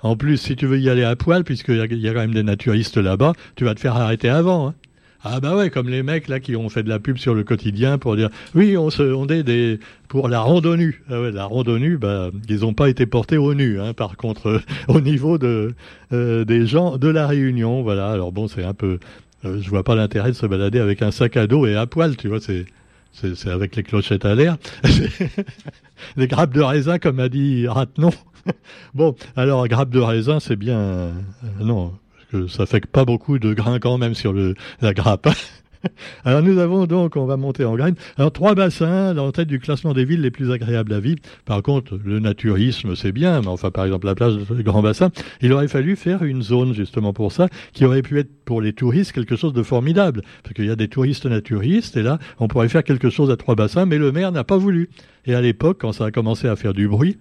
En 0.03 0.15
plus, 0.15 0.37
si 0.37 0.55
tu 0.55 0.65
veux 0.65 0.79
y 0.79 0.89
aller 0.89 1.03
à 1.03 1.15
poil, 1.15 1.43
puisqu'il 1.43 1.75
y, 1.75 1.97
y, 1.97 2.07
a 2.07 2.13
quand 2.13 2.19
même 2.19 2.33
des 2.33 2.43
naturistes 2.43 2.97
là-bas, 2.97 3.33
tu 3.55 3.65
vas 3.65 3.75
te 3.75 3.79
faire 3.79 3.95
arrêter 3.95 4.29
avant. 4.29 4.69
Hein. 4.69 4.75
Ah 5.23 5.39
bah 5.39 5.55
ouais, 5.55 5.69
comme 5.69 5.87
les 5.87 6.01
mecs 6.01 6.27
là 6.27 6.39
qui 6.39 6.55
ont 6.55 6.67
fait 6.69 6.81
de 6.81 6.89
la 6.89 6.97
pub 6.97 7.17
sur 7.17 7.35
le 7.35 7.43
quotidien 7.43 7.99
pour 7.99 8.15
dire 8.15 8.29
oui, 8.55 8.75
on 8.75 8.89
se 8.89 9.03
on 9.03 9.27
est 9.27 9.43
des 9.43 9.79
pour 10.07 10.27
la 10.27 10.39
randonnée. 10.39 10.95
Ah 11.11 11.21
ouais, 11.21 11.31
la 11.31 11.45
randonnée, 11.45 11.95
bah 11.95 12.31
ils 12.49 12.61
n'ont 12.61 12.73
pas 12.73 12.89
été 12.89 13.05
portés 13.05 13.37
au 13.37 13.53
nu. 13.53 13.79
Hein, 13.79 13.93
par 13.93 14.17
contre, 14.17 14.47
euh, 14.47 14.59
au 14.87 14.99
niveau 14.99 15.37
de 15.37 15.75
euh, 16.11 16.43
des 16.43 16.65
gens 16.65 16.97
de 16.97 17.07
la 17.07 17.27
Réunion, 17.27 17.83
voilà. 17.83 18.09
Alors 18.09 18.31
bon, 18.31 18.47
c'est 18.47 18.63
un 18.63 18.73
peu, 18.73 18.97
euh, 19.45 19.61
je 19.61 19.69
vois 19.69 19.83
pas 19.83 19.93
l'intérêt 19.93 20.29
de 20.29 20.35
se 20.35 20.47
balader 20.47 20.79
avec 20.79 21.03
un 21.03 21.11
sac 21.11 21.37
à 21.37 21.45
dos 21.45 21.67
et 21.67 21.75
à 21.75 21.85
poil, 21.85 22.17
tu 22.17 22.27
vois. 22.27 22.39
C'est 22.39 22.65
c'est 23.13 23.49
avec 23.49 23.75
les 23.75 23.83
clochettes 23.83 24.25
à 24.25 24.35
l'air, 24.35 24.57
les 26.15 26.27
grappes 26.27 26.53
de 26.53 26.61
raisin, 26.61 26.99
comme 26.99 27.19
a 27.19 27.29
dit 27.29 27.67
Ratnon. 27.67 28.11
bon, 28.93 29.15
alors 29.35 29.67
grappe 29.67 29.89
de 29.89 29.99
raisin, 29.99 30.39
c'est 30.39 30.55
bien. 30.55 30.77
Euh, 30.77 31.11
non, 31.59 31.93
parce 32.13 32.25
que 32.31 32.47
ça 32.47 32.65
fait 32.65 32.85
pas 32.85 33.05
beaucoup 33.05 33.39
de 33.39 33.53
grains 33.53 33.79
quand 33.79 33.97
même 33.97 34.15
sur 34.15 34.33
le, 34.33 34.55
la 34.81 34.93
grappe. 34.93 35.29
Alors 36.25 36.41
nous 36.41 36.59
avons 36.59 36.85
donc, 36.85 37.15
on 37.15 37.25
va 37.25 37.37
monter 37.37 37.65
en 37.65 37.75
graine. 37.75 37.95
Alors 38.17 38.31
trois 38.31 38.55
bassins 38.55 39.13
dans 39.13 39.25
la 39.25 39.31
tête 39.31 39.47
du 39.47 39.59
classement 39.59 39.93
des 39.93 40.05
villes 40.05 40.21
les 40.21 40.31
plus 40.31 40.51
agréables 40.51 40.93
à 40.93 40.99
vivre. 40.99 41.19
Par 41.45 41.61
contre, 41.61 41.99
le 42.03 42.19
naturisme 42.19 42.95
c'est 42.95 43.11
bien, 43.11 43.41
mais 43.41 43.47
enfin 43.47 43.71
par 43.71 43.85
exemple 43.85 44.05
la 44.05 44.15
plage 44.15 44.35
de 44.35 44.61
Grand 44.61 44.81
Bassin, 44.81 45.11
il 45.41 45.53
aurait 45.53 45.67
fallu 45.67 45.95
faire 45.95 46.23
une 46.23 46.41
zone 46.41 46.73
justement 46.73 47.13
pour 47.13 47.31
ça, 47.31 47.47
qui 47.73 47.85
aurait 47.85 48.01
pu 48.01 48.19
être 48.19 48.31
pour 48.45 48.61
les 48.61 48.73
touristes 48.73 49.11
quelque 49.11 49.35
chose 49.35 49.53
de 49.53 49.63
formidable, 49.63 50.21
parce 50.43 50.53
qu'il 50.53 50.65
y 50.65 50.71
a 50.71 50.75
des 50.75 50.87
touristes 50.87 51.25
naturistes 51.25 51.97
et 51.97 52.03
là 52.03 52.19
on 52.39 52.47
pourrait 52.47 52.69
faire 52.69 52.83
quelque 52.83 53.09
chose 53.09 53.31
à 53.31 53.37
trois 53.37 53.55
bassins, 53.55 53.85
mais 53.85 53.97
le 53.97 54.11
maire 54.11 54.31
n'a 54.31 54.43
pas 54.43 54.57
voulu. 54.57 54.89
Et 55.25 55.35
à 55.35 55.41
l'époque, 55.41 55.77
quand 55.81 55.91
ça 55.91 56.05
a 56.05 56.11
commencé 56.11 56.47
à 56.47 56.55
faire 56.55 56.73
du 56.73 56.87
bruit, 56.87 57.17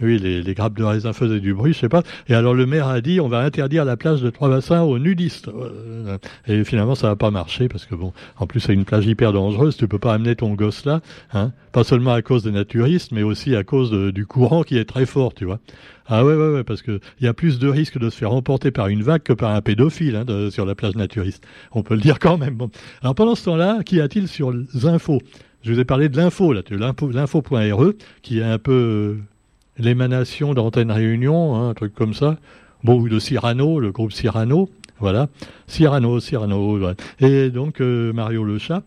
oui, 0.00 0.18
les, 0.18 0.54
grappes 0.54 0.76
de 0.76 0.84
raisin 0.84 1.12
faisaient 1.12 1.40
du 1.40 1.54
bruit, 1.54 1.72
je 1.72 1.78
sais 1.78 1.88
pas. 1.88 2.02
Et 2.28 2.34
alors 2.34 2.54
le 2.54 2.66
maire 2.66 2.88
a 2.88 3.00
dit, 3.00 3.20
on 3.20 3.28
va 3.28 3.40
interdire 3.40 3.84
la 3.84 3.96
plage 3.96 4.22
de 4.22 4.30
Trois-Bassins 4.30 4.82
aux 4.82 4.98
nudistes. 4.98 5.48
Euh, 5.48 6.18
et 6.46 6.64
finalement, 6.64 6.94
ça 6.94 7.08
n'a 7.08 7.16
pas 7.16 7.30
marché 7.30 7.68
parce 7.68 7.86
que 7.86 7.94
bon, 7.94 8.12
en 8.38 8.46
plus 8.46 8.60
c'est 8.60 8.74
une 8.74 8.84
plage 8.84 9.06
hyper 9.06 9.32
dangereuse. 9.32 9.76
Tu 9.76 9.88
peux 9.88 9.98
pas 9.98 10.14
amener 10.14 10.36
ton 10.36 10.54
gosse 10.54 10.84
là, 10.84 11.00
hein. 11.32 11.52
Pas 11.72 11.84
seulement 11.84 12.12
à 12.12 12.22
cause 12.22 12.42
des 12.42 12.52
naturistes, 12.52 13.12
mais 13.12 13.22
aussi 13.22 13.54
à 13.54 13.62
cause 13.62 13.90
du 13.90 14.24
courant 14.24 14.62
qui 14.62 14.78
est 14.78 14.86
très 14.86 15.04
fort, 15.04 15.34
tu 15.34 15.44
vois. 15.44 15.60
Ah 16.06 16.24
ouais, 16.24 16.34
ouais, 16.34 16.50
ouais, 16.50 16.64
parce 16.64 16.82
que 16.82 17.00
il 17.20 17.24
y 17.24 17.28
a 17.28 17.34
plus 17.34 17.58
de 17.58 17.68
risques 17.68 17.98
de 17.98 18.08
se 18.10 18.16
faire 18.16 18.32
emporter 18.32 18.70
par 18.70 18.88
une 18.88 19.02
vague 19.02 19.22
que 19.22 19.32
par 19.32 19.50
un 19.50 19.60
pédophile 19.60 20.16
hein, 20.16 20.50
sur 20.50 20.64
la 20.64 20.74
plage 20.74 20.94
naturiste. 20.94 21.44
On 21.72 21.82
peut 21.82 21.94
le 21.94 22.00
dire 22.00 22.18
quand 22.18 22.38
même. 22.38 22.54
Bon. 22.54 22.70
Alors 23.02 23.14
pendant 23.14 23.34
ce 23.34 23.44
temps-là, 23.44 23.82
qu'y 23.84 24.00
a-t-il 24.00 24.28
sur 24.28 24.52
les 24.52 24.86
infos? 24.86 25.20
Je 25.62 25.72
vous 25.72 25.80
ai 25.80 25.84
parlé 25.84 26.08
de 26.08 26.16
l'info 26.16 26.52
là, 26.52 26.62
l'info.re, 26.70 27.92
qui 28.22 28.38
est 28.38 28.44
un 28.44 28.58
peu 28.58 29.16
l'émanation 29.78 30.54
d'Antenne 30.54 30.90
Réunion, 30.90 31.54
hein, 31.54 31.70
un 31.70 31.74
truc 31.74 31.94
comme 31.94 32.14
ça. 32.14 32.36
Bon, 32.84 33.00
ou 33.00 33.08
de 33.08 33.18
Cyrano, 33.18 33.80
le 33.80 33.90
groupe 33.90 34.12
Cyrano, 34.12 34.68
voilà. 34.98 35.28
Cyrano, 35.66 36.20
Cyrano, 36.20 36.78
voilà. 36.78 36.94
Et 37.20 37.50
donc 37.50 37.80
euh, 37.80 38.12
Mario 38.12 38.44
Le 38.44 38.58
Chat. 38.58 38.82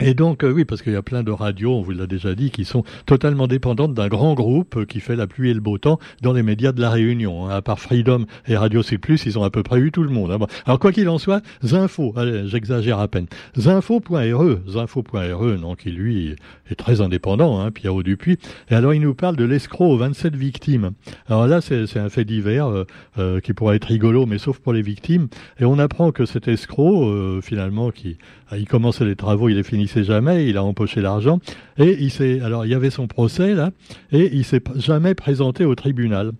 Et 0.00 0.14
donc, 0.14 0.44
euh, 0.44 0.50
oui, 0.50 0.64
parce 0.64 0.80
qu'il 0.82 0.92
y 0.92 0.96
a 0.96 1.02
plein 1.02 1.22
de 1.22 1.30
radios, 1.30 1.74
on 1.74 1.82
vous 1.82 1.90
l'a 1.90 2.06
déjà 2.06 2.34
dit, 2.34 2.50
qui 2.50 2.64
sont 2.64 2.84
totalement 3.06 3.46
dépendantes 3.46 3.92
d'un 3.92 4.08
grand 4.08 4.34
groupe 4.34 4.86
qui 4.86 5.00
fait 5.00 5.16
la 5.16 5.26
pluie 5.26 5.50
et 5.50 5.54
le 5.54 5.60
beau 5.60 5.76
temps 5.76 5.98
dans 6.22 6.32
les 6.32 6.42
médias 6.42 6.72
de 6.72 6.80
la 6.80 6.90
Réunion. 6.90 7.46
Hein. 7.46 7.50
À 7.56 7.62
part 7.62 7.78
Freedom 7.78 8.24
et 8.46 8.56
Radio 8.56 8.82
C+, 8.82 8.98
ils 9.26 9.38
ont 9.38 9.44
à 9.44 9.50
peu 9.50 9.62
près 9.62 9.78
eu 9.78 9.92
tout 9.92 10.02
le 10.02 10.08
monde. 10.08 10.30
Hein. 10.30 10.46
Alors, 10.64 10.78
quoi 10.78 10.92
qu'il 10.92 11.08
en 11.08 11.18
soit, 11.18 11.42
Zinfo, 11.64 12.14
allez, 12.16 12.48
j'exagère 12.48 12.98
à 12.98 13.08
peine. 13.08 13.26
Zinfo.re, 13.58 14.58
Zinfo.re, 14.68 15.58
non, 15.60 15.74
qui 15.74 15.90
lui 15.90 16.34
est 16.70 16.74
très 16.74 17.00
indépendant, 17.00 17.60
hein, 17.60 17.70
Pierrot 17.70 18.02
Dupuis. 18.02 18.38
Et 18.70 18.74
alors, 18.74 18.94
il 18.94 19.02
nous 19.02 19.14
parle 19.14 19.36
de 19.36 19.44
l'escroc 19.44 19.92
aux 19.92 19.98
27 19.98 20.34
victimes. 20.34 20.92
Alors 21.28 21.46
là, 21.46 21.60
c'est 21.60 21.98
un 21.98 22.08
fait 22.08 22.24
divers 22.24 22.68
euh, 22.68 22.84
euh, 23.18 23.40
qui 23.40 23.52
pourrait 23.52 23.76
être 23.76 23.86
rigolo, 23.86 24.26
mais 24.26 24.38
sauf 24.38 24.58
pour 24.58 24.72
les 24.72 24.82
victimes. 24.82 25.28
Et 25.58 25.64
on 25.64 25.78
apprend 25.78 26.12
que 26.12 26.24
cet 26.24 26.48
escroc, 26.48 27.04
euh, 27.04 27.40
finalement, 27.40 27.90
qui 27.90 28.16
il 28.56 28.66
commençait 28.66 29.04
les 29.04 29.16
travaux, 29.16 29.48
il 29.48 29.56
les 29.56 29.62
finissait 29.90 30.04
jamais, 30.04 30.48
il 30.48 30.56
a 30.56 30.64
empoché 30.64 31.00
l'argent, 31.00 31.40
et 31.78 31.96
il 32.00 32.10
s'est, 32.10 32.40
alors 32.40 32.64
il 32.64 32.70
y 32.70 32.74
avait 32.74 32.90
son 32.90 33.06
procès 33.06 33.54
là, 33.54 33.70
et 34.12 34.30
il 34.32 34.44
s'est 34.44 34.62
jamais 34.76 35.14
présenté 35.14 35.64
au 35.64 35.74
tribunal. 35.74 36.32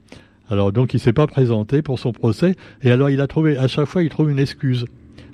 Alors 0.49 0.73
donc 0.73 0.95
il 0.95 1.01
s'est 1.01 1.13
pas 1.13 1.27
présenté 1.27 1.83
pour 1.83 1.99
son 1.99 2.13
procès, 2.13 2.55
et 2.83 2.91
alors 2.91 3.11
il 3.11 3.21
a 3.21 3.27
trouvé, 3.27 3.57
à 3.57 3.69
chaque 3.69 3.87
fois 3.87 4.03
il 4.03 4.09
trouve 4.09 4.31
une 4.31 4.39
excuse. 4.39 4.85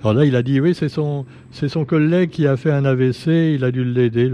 Alors 0.07 0.15
là, 0.15 0.25
il 0.25 0.37
a 0.37 0.45
dit 0.45 0.61
oui, 0.61 0.73
c'est 0.73 0.89
son, 0.89 1.27
c'est 1.51 1.69
son 1.69 1.85
collègue 1.85 2.31
qui 2.31 2.47
a 2.47 2.57
fait 2.57 2.71
un 2.71 2.85
AVC, 2.85 3.55
il 3.57 3.65
a 3.65 3.73
dû 3.73 3.85
l'aider. 3.85 4.31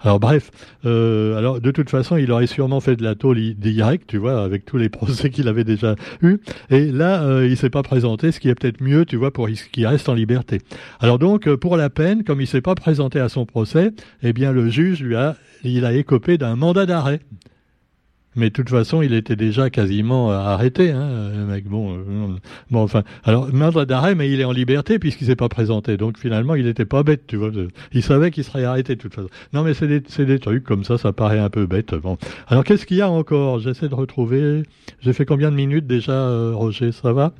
Alors 0.00 0.18
bref, 0.18 0.50
euh, 0.84 1.38
alors 1.38 1.60
de 1.60 1.70
toute 1.70 1.90
façon, 1.90 2.16
il 2.16 2.32
aurait 2.32 2.48
sûrement 2.48 2.80
fait 2.80 2.96
de 2.96 3.04
la 3.04 3.14
tôle 3.14 3.38
direct, 3.54 4.08
tu 4.08 4.16
vois, 4.18 4.42
avec 4.42 4.64
tous 4.64 4.76
les 4.76 4.88
procès 4.88 5.30
qu'il 5.30 5.46
avait 5.46 5.62
déjà 5.62 5.94
eu. 6.22 6.38
Et 6.70 6.90
là, 6.90 7.22
euh, 7.22 7.46
il 7.46 7.56
s'est 7.56 7.70
pas 7.70 7.84
présenté, 7.84 8.32
ce 8.32 8.40
qui 8.40 8.48
est 8.48 8.56
peut-être 8.56 8.80
mieux, 8.80 9.04
tu 9.04 9.14
vois, 9.14 9.32
pour 9.32 9.48
qu'il 9.48 9.86
reste 9.86 10.08
en 10.08 10.14
liberté. 10.14 10.58
Alors 10.98 11.20
donc, 11.20 11.46
euh, 11.46 11.56
pour 11.56 11.76
la 11.76 11.88
peine, 11.88 12.24
comme 12.24 12.40
il 12.40 12.48
s'est 12.48 12.60
pas 12.60 12.74
présenté 12.74 13.20
à 13.20 13.28
son 13.28 13.46
procès, 13.46 13.92
eh 14.24 14.32
bien 14.32 14.50
le 14.50 14.70
juge 14.70 15.04
lui 15.04 15.14
a, 15.14 15.36
il 15.62 15.84
a 15.84 15.92
écopé 15.92 16.36
d'un 16.36 16.56
mandat 16.56 16.84
d'arrêt. 16.84 17.20
Mais 18.36 18.48
de 18.48 18.52
toute 18.52 18.68
façon, 18.68 19.00
il 19.02 19.14
était 19.14 19.36
déjà 19.36 19.70
quasiment 19.70 20.32
euh, 20.32 20.36
arrêté, 20.36 20.90
hein, 20.90 21.30
mec. 21.46 21.66
Bon, 21.66 21.94
euh, 21.94 22.28
bon, 22.70 22.82
enfin, 22.82 23.04
alors 23.22 23.52
mandat 23.52 23.84
d'arrêt, 23.84 24.14
mais 24.14 24.30
il 24.30 24.40
est 24.40 24.44
en 24.44 24.52
liberté 24.52 24.98
puisqu'il 24.98 25.26
s'est 25.26 25.36
pas 25.36 25.48
présenté. 25.48 25.96
Donc 25.96 26.18
finalement, 26.18 26.56
il 26.56 26.66
était 26.66 26.84
pas 26.84 27.02
bête, 27.02 27.26
tu 27.28 27.36
vois. 27.36 27.50
Il 27.92 28.02
savait 28.02 28.30
qu'il 28.30 28.42
serait 28.42 28.64
arrêté 28.64 28.96
de 28.96 29.00
toute 29.00 29.14
façon. 29.14 29.28
Non, 29.52 29.62
mais 29.62 29.74
c'est 29.74 29.86
des, 29.86 30.02
c'est 30.08 30.26
des 30.26 30.40
trucs 30.40 30.64
comme 30.64 30.84
ça, 30.84 30.98
ça 30.98 31.12
paraît 31.12 31.38
un 31.38 31.50
peu 31.50 31.66
bête. 31.66 31.94
Bon, 31.94 32.18
alors 32.48 32.64
qu'est-ce 32.64 32.86
qu'il 32.86 32.96
y 32.96 33.02
a 33.02 33.10
encore? 33.10 33.60
J'essaie 33.60 33.88
de 33.88 33.94
retrouver. 33.94 34.64
J'ai 35.00 35.12
fait 35.12 35.24
combien 35.24 35.50
de 35.50 35.56
minutes 35.56 35.86
déjà, 35.86 36.12
euh, 36.12 36.52
Roger? 36.54 36.90
Ça 36.90 37.12
va? 37.12 37.34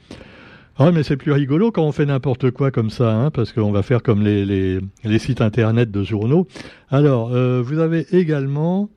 Ah, 0.76 0.90
mais 0.90 1.04
c'est 1.04 1.16
plus 1.16 1.30
rigolo 1.30 1.70
quand 1.70 1.84
on 1.84 1.92
fait 1.92 2.06
n'importe 2.06 2.50
quoi 2.50 2.72
comme 2.72 2.90
ça, 2.90 3.14
hein, 3.14 3.30
parce 3.30 3.52
qu'on 3.52 3.70
va 3.70 3.82
faire 3.82 4.02
comme 4.02 4.24
les, 4.24 4.44
les, 4.44 4.80
les, 5.04 5.18
sites 5.20 5.40
internet 5.40 5.92
de 5.92 6.02
journaux. 6.02 6.48
Alors, 6.90 7.28
vous 7.28 7.78
avez 7.78 8.06
également 8.10 8.90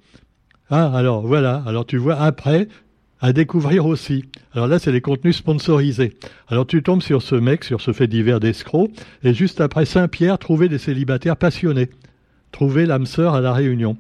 ah, 0.70 0.92
alors 0.94 1.26
voilà, 1.26 1.64
alors 1.66 1.86
tu 1.86 1.98
vois 1.98 2.20
après 2.20 2.68
à 3.20 3.34
découvrir 3.34 3.86
aussi. 3.86 4.26
Alors 4.54 4.68
là, 4.68 4.80
c'est 4.80 4.92
les 4.92 5.02
contenus 5.02 5.38
sponsorisés. 5.38 6.14
Alors 6.48 6.68
tu 6.68 6.84
tombes 6.84 7.02
sur 7.02 7.22
ce 7.22 7.36
mec, 7.36 7.64
sur 7.64 7.82
ce 7.82 7.92
fait 7.92 8.08
divers 8.08 8.40
d'escroc, 8.40 8.92
et 9.24 9.34
juste 9.34 9.62
après 9.62 9.86
Saint-Pierre, 9.86 10.38
trouver 10.38 10.70
des 10.70 10.78
célibataires 10.78 11.38
passionnés. 11.38 11.90
Trouver 12.52 12.86
l'âme 12.86 13.06
sœur 13.06 13.34
à 13.34 13.42
la 13.42 13.54
Réunion 13.54 13.98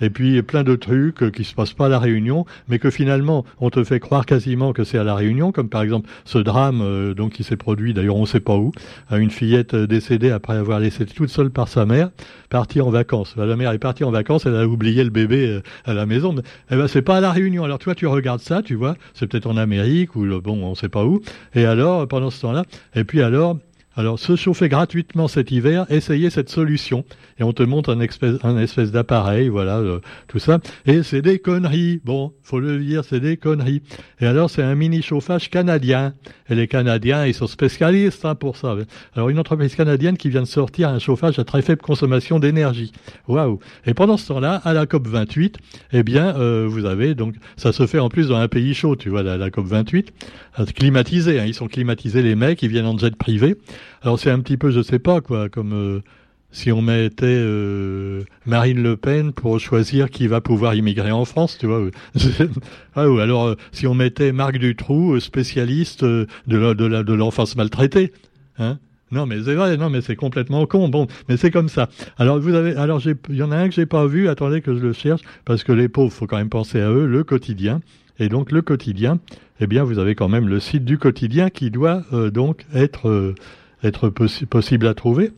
et 0.00 0.10
puis 0.10 0.42
plein 0.42 0.64
de 0.64 0.76
trucs 0.76 1.22
euh, 1.22 1.30
qui 1.30 1.44
se 1.44 1.54
passent 1.54 1.72
pas 1.72 1.86
à 1.86 1.88
la 1.88 1.98
Réunion, 1.98 2.46
mais 2.68 2.78
que 2.78 2.90
finalement 2.90 3.44
on 3.60 3.70
te 3.70 3.82
fait 3.84 4.00
croire 4.00 4.26
quasiment 4.26 4.72
que 4.72 4.84
c'est 4.84 4.98
à 4.98 5.04
la 5.04 5.14
Réunion, 5.14 5.52
comme 5.52 5.68
par 5.68 5.82
exemple 5.82 6.08
ce 6.24 6.38
drame 6.38 6.80
euh, 6.82 7.14
donc 7.14 7.32
qui 7.32 7.44
s'est 7.44 7.56
produit, 7.56 7.94
d'ailleurs 7.94 8.16
on 8.16 8.26
sait 8.26 8.40
pas 8.40 8.56
où, 8.56 8.72
à 9.08 9.18
une 9.18 9.30
fillette 9.30 9.74
euh, 9.74 9.86
décédée 9.86 10.30
après 10.30 10.56
avoir 10.56 10.80
laissé 10.80 11.06
toute 11.06 11.30
seule 11.30 11.50
par 11.50 11.68
sa 11.68 11.86
mère, 11.86 12.10
partie 12.50 12.80
en 12.80 12.90
vacances. 12.90 13.34
La 13.36 13.56
mère 13.56 13.72
est 13.72 13.78
partie 13.78 14.04
en 14.04 14.10
vacances, 14.10 14.46
elle 14.46 14.56
a 14.56 14.66
oublié 14.66 15.04
le 15.04 15.10
bébé 15.10 15.60
à 15.84 15.94
la 15.94 16.06
maison. 16.06 16.34
Eh 16.70 16.76
ben 16.76 16.88
c'est 16.88 17.02
pas 17.02 17.16
à 17.16 17.20
la 17.20 17.32
Réunion. 17.32 17.64
Alors 17.64 17.78
toi 17.78 17.94
tu 17.94 18.06
regardes 18.06 18.40
ça, 18.40 18.62
tu 18.62 18.74
vois, 18.74 18.96
c'est 19.12 19.26
peut-être 19.26 19.46
en 19.46 19.56
Amérique 19.56 20.16
ou 20.16 20.40
bon 20.40 20.62
on 20.62 20.74
sait 20.74 20.88
pas 20.88 21.04
où. 21.04 21.20
Et 21.54 21.64
alors 21.64 22.06
pendant 22.08 22.30
ce 22.30 22.40
temps-là, 22.42 22.64
et 22.94 23.04
puis 23.04 23.22
alors 23.22 23.58
alors, 23.96 24.18
se 24.18 24.34
chauffer 24.34 24.68
gratuitement 24.68 25.28
cet 25.28 25.52
hiver, 25.52 25.86
essayez 25.88 26.28
cette 26.28 26.48
solution. 26.48 27.04
Et 27.38 27.44
on 27.44 27.52
te 27.52 27.62
montre 27.62 27.94
un 27.94 28.00
espèce, 28.00 28.90
d'appareil, 28.90 29.48
voilà, 29.48 29.78
euh, 29.78 30.00
tout 30.26 30.40
ça. 30.40 30.58
Et 30.84 31.04
c'est 31.04 31.22
des 31.22 31.38
conneries. 31.38 32.00
Bon, 32.04 32.32
faut 32.42 32.58
le 32.58 32.78
dire, 32.78 33.04
c'est 33.04 33.20
des 33.20 33.36
conneries. 33.36 33.82
Et 34.20 34.26
alors, 34.26 34.50
c'est 34.50 34.62
un 34.62 34.74
mini 34.74 35.00
chauffage 35.00 35.48
canadien. 35.48 36.14
Et 36.48 36.54
les 36.54 36.68
Canadiens, 36.68 37.26
ils 37.26 37.34
sont 37.34 37.46
spécialistes 37.46 38.24
hein, 38.24 38.34
pour 38.34 38.56
ça. 38.56 38.76
Alors, 39.14 39.30
une 39.30 39.38
entreprise 39.38 39.74
canadienne 39.74 40.16
qui 40.16 40.28
vient 40.28 40.42
de 40.42 40.46
sortir 40.46 40.90
un 40.90 40.98
chauffage 40.98 41.38
à 41.38 41.44
très 41.44 41.62
faible 41.62 41.80
consommation 41.80 42.38
d'énergie. 42.38 42.92
Waouh 43.28 43.60
Et 43.86 43.94
pendant 43.94 44.16
ce 44.16 44.28
temps-là, 44.28 44.60
à 44.64 44.74
la 44.74 44.86
COP 44.86 45.06
28, 45.06 45.56
eh 45.92 46.02
bien, 46.02 46.36
euh, 46.36 46.66
vous 46.68 46.84
avez 46.84 47.14
donc, 47.14 47.34
ça 47.56 47.72
se 47.72 47.86
fait 47.86 47.98
en 47.98 48.08
plus 48.08 48.28
dans 48.28 48.36
un 48.36 48.48
pays 48.48 48.74
chaud, 48.74 48.96
tu 48.96 49.08
vois, 49.08 49.22
la, 49.22 49.50
COP 49.50 49.66
28, 49.66 50.12
climatisé. 50.74 51.40
Hein, 51.40 51.44
ils 51.46 51.54
sont 51.54 51.68
climatisés 51.68 52.22
les 52.22 52.34
mecs, 52.34 52.62
ils 52.62 52.68
viennent 52.68 52.86
en 52.86 52.98
jet 52.98 53.16
privé. 53.16 53.56
Alors 54.02 54.18
c'est 54.18 54.30
un 54.30 54.40
petit 54.40 54.56
peu, 54.56 54.70
je 54.70 54.82
sais 54.82 54.98
pas 54.98 55.20
quoi, 55.22 55.48
comme 55.48 55.72
euh, 55.72 56.00
si 56.54 56.70
on 56.70 56.80
mettait 56.80 57.26
euh, 57.26 58.22
Marine 58.46 58.80
Le 58.80 58.96
Pen 58.96 59.32
pour 59.32 59.58
choisir 59.58 60.08
qui 60.08 60.28
va 60.28 60.40
pouvoir 60.40 60.76
immigrer 60.76 61.10
en 61.10 61.24
France, 61.24 61.58
tu 61.58 61.66
vois. 61.66 61.90
ah, 62.94 63.08
ou 63.08 63.18
alors 63.18 63.48
euh, 63.48 63.54
si 63.72 63.88
on 63.88 63.94
mettait 63.94 64.30
Marc 64.30 64.58
Dutroux, 64.58 65.18
spécialiste 65.18 66.04
de 66.04 66.26
de 66.46 67.12
l'enfance 67.12 67.56
maltraitée, 67.56 68.12
hein. 68.58 68.78
Non, 69.10 69.26
mais 69.26 69.42
c'est 69.44 69.54
vrai, 69.54 69.76
non, 69.76 69.90
mais 69.90 70.00
c'est 70.00 70.16
complètement 70.16 70.66
con. 70.66 70.88
Bon, 70.88 71.06
mais 71.28 71.36
c'est 71.36 71.50
comme 71.50 71.68
ça. 71.68 71.88
Alors, 72.18 72.40
vous 72.40 72.54
avez, 72.54 72.74
alors, 72.74 73.00
il 73.28 73.36
y 73.36 73.42
en 73.44 73.52
a 73.52 73.56
un 73.56 73.68
que 73.68 73.74
j'ai 73.74 73.86
pas 73.86 74.06
vu. 74.06 74.28
Attendez 74.28 74.60
que 74.60 74.74
je 74.74 74.80
le 74.80 74.92
cherche, 74.92 75.20
parce 75.44 75.62
que 75.62 75.70
les 75.70 75.88
pauvres, 75.88 76.12
faut 76.12 76.26
quand 76.26 76.38
même 76.38 76.48
penser 76.48 76.80
à 76.80 76.90
eux. 76.90 77.06
Le 77.06 77.22
quotidien. 77.22 77.80
Et 78.18 78.28
donc, 78.28 78.50
le 78.50 78.60
quotidien, 78.62 79.20
eh 79.60 79.68
bien, 79.68 79.84
vous 79.84 80.00
avez 80.00 80.16
quand 80.16 80.28
même 80.28 80.48
le 80.48 80.58
site 80.58 80.84
du 80.84 80.98
quotidien 80.98 81.50
qui 81.50 81.70
doit 81.70 82.02
donc 82.32 82.64
être 82.74 83.34
être 83.84 84.08
possible 84.08 84.86
à 84.86 84.94
trouver. 84.94 85.30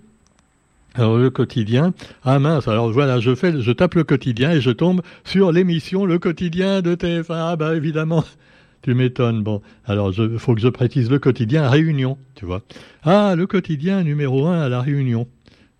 Alors 0.98 1.18
le 1.18 1.28
quotidien, 1.28 1.92
ah 2.24 2.38
mince, 2.38 2.68
alors 2.68 2.90
voilà, 2.90 3.20
je 3.20 3.34
fais, 3.34 3.60
je 3.60 3.70
tape 3.70 3.96
le 3.96 4.04
quotidien 4.04 4.52
et 4.52 4.62
je 4.62 4.70
tombe 4.70 5.02
sur 5.24 5.52
l'émission 5.52 6.06
Le 6.06 6.18
quotidien 6.18 6.80
de 6.80 6.94
TF1. 6.94 7.24
Ah 7.28 7.56
bah 7.56 7.76
évidemment, 7.76 8.24
tu 8.82 8.94
m'étonnes. 8.94 9.42
Bon, 9.42 9.60
alors 9.84 10.10
il 10.16 10.38
faut 10.38 10.54
que 10.54 10.60
je 10.62 10.68
précise 10.68 11.10
le 11.10 11.18
quotidien 11.18 11.68
Réunion, 11.68 12.16
tu 12.34 12.46
vois. 12.46 12.62
Ah, 13.02 13.34
le 13.36 13.46
quotidien 13.46 14.02
numéro 14.04 14.46
un 14.46 14.62
à 14.62 14.70
la 14.70 14.80
Réunion. 14.80 15.28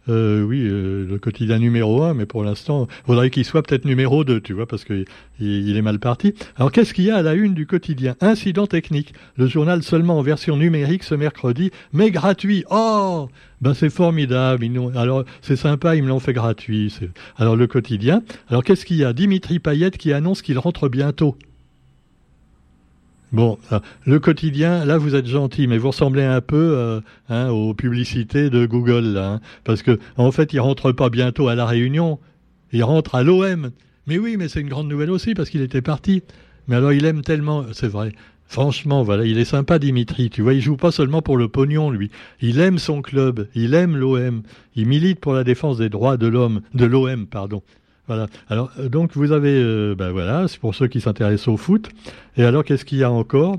Euh, 0.09 0.43
oui, 0.43 0.63
euh, 0.63 1.05
le 1.09 1.19
quotidien 1.19 1.59
numéro 1.59 2.03
un, 2.03 2.15
mais 2.15 2.27
pour 2.27 2.45
l'instant, 2.45 2.87
faudrait 3.07 3.31
qu'il 3.31 3.45
soit 3.45 3.63
peut-être 3.63 3.85
numéro 3.85 4.25
2, 4.25 4.41
tu 4.41 4.53
vois, 4.53 4.67
parce 4.67 4.85
qu'il 4.85 5.05
il 5.41 5.77
est 5.77 5.83
mal 5.83 5.99
parti. 5.99 6.35
Alors, 6.57 6.71
qu'est-ce 6.71 6.95
qu'il 6.95 7.05
y 7.05 7.11
a 7.11 7.17
à 7.17 7.23
la 7.23 7.35
une 7.35 7.55
du 7.55 7.67
quotidien? 7.67 8.15
Incident 8.21 8.67
technique. 8.67 9.15
Le 9.37 9.47
journal 9.47 9.83
seulement 9.83 10.19
en 10.19 10.23
version 10.23 10.57
numérique 10.57 11.03
ce 11.03 11.15
mercredi, 11.15 11.71
mais 11.93 12.11
gratuit. 12.11 12.65
Oh 12.71 13.29
ben 13.63 13.73
c'est 13.73 13.89
formidable. 13.89 14.67
alors 14.97 15.25
c'est 15.41 15.57
sympa, 15.57 15.97
ils 15.97 16.03
me 16.03 16.09
l'ont 16.09 16.21
fait 16.21 16.35
gratuit. 16.35 16.95
Alors 17.37 17.57
le 17.57 17.67
quotidien. 17.67 18.23
Alors 18.49 18.63
qu'est-ce 18.63 18.85
qu'il 18.85 18.99
y 18.99 19.05
a? 19.05 19.13
Dimitri 19.15 19.59
Payet 19.61 19.93
qui 19.93 20.13
annonce 20.13 20.43
qu'il 20.43 20.59
rentre 20.59 20.89
bientôt. 20.89 21.37
Bon, 23.33 23.59
euh, 23.73 23.81
le 24.05 24.21
quotidien, 24.21 24.85
là 24.85 24.99
vous 24.99 25.15
êtes 25.15 25.27
gentil, 25.27 25.67
mais 25.67 25.79
vous 25.79 25.89
ressemblez 25.89 26.23
un 26.23 26.41
peu 26.41 26.75
euh, 26.77 27.01
hein, 27.29 27.49
aux 27.51 27.75
publicités 27.75 28.51
de 28.51 28.67
Google, 28.67 29.05
là, 29.05 29.33
hein, 29.33 29.41
parce 29.65 29.83
que 29.83 29.99
en 30.17 30.31
fait, 30.31 30.53
il 30.53 30.61
rentre 30.61 30.93
pas 30.93 31.11
bientôt 31.11 31.49
à 31.49 31.57
la 31.57 31.67
Réunion, 31.67 32.21
il 32.73 32.85
rentre 32.85 33.17
à 33.17 33.23
l'OM. 33.23 33.71
Mais 34.07 34.19
oui, 34.19 34.37
mais 34.37 34.49
c'est 34.49 34.61
une 34.61 34.69
grande 34.69 34.89
nouvelle 34.89 35.11
aussi 35.11 35.35
parce 35.35 35.51
qu'il 35.51 35.63
était 35.63 35.83
parti. 35.83 36.23
Mais 36.69 36.77
alors 36.77 36.93
il 36.93 37.05
aime 37.05 37.23
tellement, 37.23 37.65
c'est 37.73 37.89
vrai. 37.89 38.13
Franchement, 38.49 39.03
voilà, 39.03 39.25
il 39.25 39.39
est 39.39 39.45
sympa 39.45 39.81
Dimitri. 39.81 40.31
Tu 40.31 40.43
vois, 40.43 40.55
il 40.55 40.61
joue 40.61 40.77
pas 40.77 40.93
seulement 40.93 41.21
pour 41.21 41.37
le 41.37 41.49
pognon, 41.49 41.91
lui. 41.91 42.11
Il 42.41 42.61
aime 42.61 42.79
son 42.79 43.03
club, 43.03 43.49
il 43.57 43.75
aime 43.75 43.97
l'OM, 43.97 44.43
il 44.77 44.87
milite 44.87 45.19
pour 45.19 45.33
la 45.33 45.43
défense 45.43 45.79
des 45.79 45.89
droits 45.89 46.17
de 46.17 46.29
l'homme, 46.29 46.61
de 46.75 46.87
l'OM, 46.87 47.27
pardon. 47.27 47.63
Voilà. 48.07 48.27
Alors, 48.49 48.71
euh, 48.79 48.89
donc, 48.89 49.13
vous 49.15 49.33
avez, 49.33 49.61
euh, 49.61 49.95
ben 49.97 50.11
voilà, 50.11 50.49
c'est 50.49 50.61
pour 50.61 50.75
ceux 50.75 50.87
qui 50.87 51.01
s'intéressent 51.01 51.49
au 51.49 51.57
foot. 51.57 51.89
Et 52.37 52.45
alors, 52.45 52.65
qu'est-ce 52.65 52.85
qu'il 52.85 52.99
y 52.99 53.05
a 53.05 53.11
encore? 53.11 53.57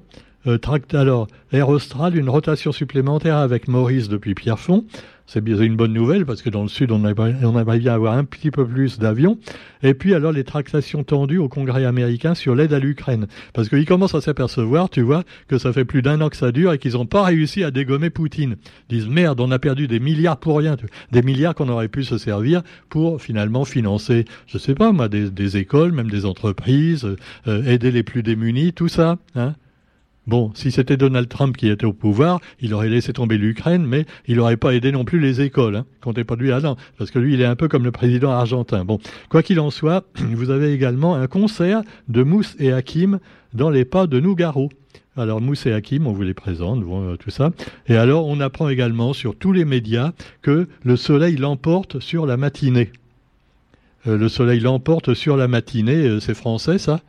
Euh, 0.47 0.57
Alors, 0.93 1.27
Air 1.51 1.69
Austral, 1.69 2.15
une 2.15 2.29
rotation 2.29 2.71
supplémentaire 2.71 3.37
avec 3.37 3.67
Maurice 3.67 4.07
depuis 4.07 4.33
Pierrefonds. 4.33 4.85
C'est 5.27 5.43
bien 5.43 5.59
une 5.59 5.75
bonne 5.75 5.91
nouvelle 5.91 6.25
parce 6.25 6.41
que 6.41 6.49
dans 6.49 6.63
le 6.63 6.69
sud, 6.69 6.89
on 6.89 7.05
aimerait, 7.05 7.79
bien 7.79 7.93
avoir 7.93 8.13
un 8.13 8.23
petit 8.23 8.49
peu 8.49 8.65
plus 8.65 8.97
d'avions. 8.97 9.37
Et 9.83 9.93
puis 9.93 10.13
alors 10.13 10.31
les 10.31 10.45
tractations 10.45 11.03
tendues 11.03 11.37
au 11.37 11.49
Congrès 11.49 11.83
américain 11.83 12.33
sur 12.33 12.55
l'aide 12.55 12.71
à 12.71 12.79
l'Ukraine. 12.79 13.27
Parce 13.53 13.67
qu'ils 13.67 13.85
commencent 13.85 14.15
à 14.15 14.21
s'apercevoir, 14.21 14.89
tu 14.89 15.01
vois, 15.01 15.25
que 15.49 15.57
ça 15.57 15.73
fait 15.73 15.83
plus 15.83 16.01
d'un 16.01 16.21
an 16.21 16.29
que 16.29 16.37
ça 16.37 16.53
dure 16.53 16.71
et 16.71 16.77
qu'ils 16.77 16.93
n'ont 16.93 17.05
pas 17.05 17.23
réussi 17.23 17.65
à 17.65 17.71
dégommer 17.71 18.09
Poutine. 18.09 18.55
Ils 18.89 18.99
disent 18.99 19.09
merde, 19.09 19.41
on 19.41 19.51
a 19.51 19.59
perdu 19.59 19.89
des 19.89 19.99
milliards 19.99 20.37
pour 20.37 20.59
rien. 20.59 20.77
Des 21.11 21.21
milliards 21.21 21.55
qu'on 21.55 21.67
aurait 21.67 21.89
pu 21.89 22.05
se 22.05 22.17
servir 22.17 22.61
pour 22.87 23.21
finalement 23.21 23.65
financer, 23.65 24.23
je 24.47 24.57
sais 24.57 24.75
pas 24.75 24.93
moi, 24.93 25.09
des, 25.09 25.57
écoles, 25.57 25.91
même 25.91 26.09
des 26.09 26.25
entreprises, 26.25 27.05
euh, 27.47 27.63
aider 27.65 27.91
les 27.91 28.03
plus 28.03 28.23
démunis, 28.23 28.71
tout 28.71 28.87
ça. 28.87 29.17
Hein 29.35 29.55
Bon, 30.27 30.51
si 30.55 30.71
c'était 30.71 30.97
Donald 30.97 31.29
Trump 31.29 31.55
qui 31.55 31.69
était 31.69 31.85
au 31.85 31.93
pouvoir, 31.93 32.41
il 32.59 32.73
aurait 32.73 32.89
laissé 32.89 33.13
tomber 33.13 33.37
l'Ukraine, 33.37 33.85
mais 33.85 34.05
il 34.27 34.35
n'aurait 34.35 34.57
pas 34.57 34.75
aidé 34.75 34.91
non 34.91 35.05
plus 35.05 35.19
les 35.19 35.39
écoles. 35.39 35.77
Hein. 35.77 35.85
Comptez 36.01 36.25
pas 36.25 36.35
de 36.35 36.41
lui, 36.41 36.51
parce 36.97 37.11
que 37.11 37.19
lui, 37.19 37.33
il 37.33 37.41
est 37.41 37.45
un 37.45 37.55
peu 37.55 37.69
comme 37.69 37.85
le 37.85 37.91
président 37.91 38.31
argentin. 38.31 38.83
Bon, 38.83 38.99
quoi 39.29 39.41
qu'il 39.41 39.61
en 39.61 39.71
soit, 39.71 40.05
vous 40.33 40.49
avez 40.49 40.73
également 40.73 41.15
un 41.15 41.27
concert 41.27 41.81
de 42.09 42.23
Mousse 42.23 42.57
et 42.59 42.73
Hakim 42.73 43.19
dans 43.53 43.69
les 43.69 43.85
pas 43.85 44.05
de 44.05 44.19
Nougaro. 44.19 44.69
Alors 45.15 45.39
Mousse 45.39 45.65
et 45.65 45.71
Hakim, 45.71 46.05
on 46.05 46.11
vous 46.11 46.23
les 46.23 46.33
présente, 46.33 46.83
euh, 46.85 47.15
tout 47.15 47.31
ça. 47.31 47.51
Et 47.87 47.95
alors, 47.95 48.27
on 48.27 48.41
apprend 48.41 48.67
également 48.67 49.13
sur 49.13 49.33
tous 49.35 49.53
les 49.53 49.63
médias 49.63 50.11
que 50.41 50.67
le 50.83 50.95
soleil 50.97 51.37
l'emporte 51.37 52.01
sur 52.01 52.25
la 52.25 52.35
matinée. 52.35 52.91
Euh, 54.07 54.17
le 54.17 54.27
soleil 54.27 54.59
l'emporte 54.59 55.13
sur 55.13 55.37
la 55.37 55.47
matinée, 55.47 56.05
euh, 56.05 56.19
c'est 56.19 56.35
français 56.35 56.77
ça? 56.77 56.99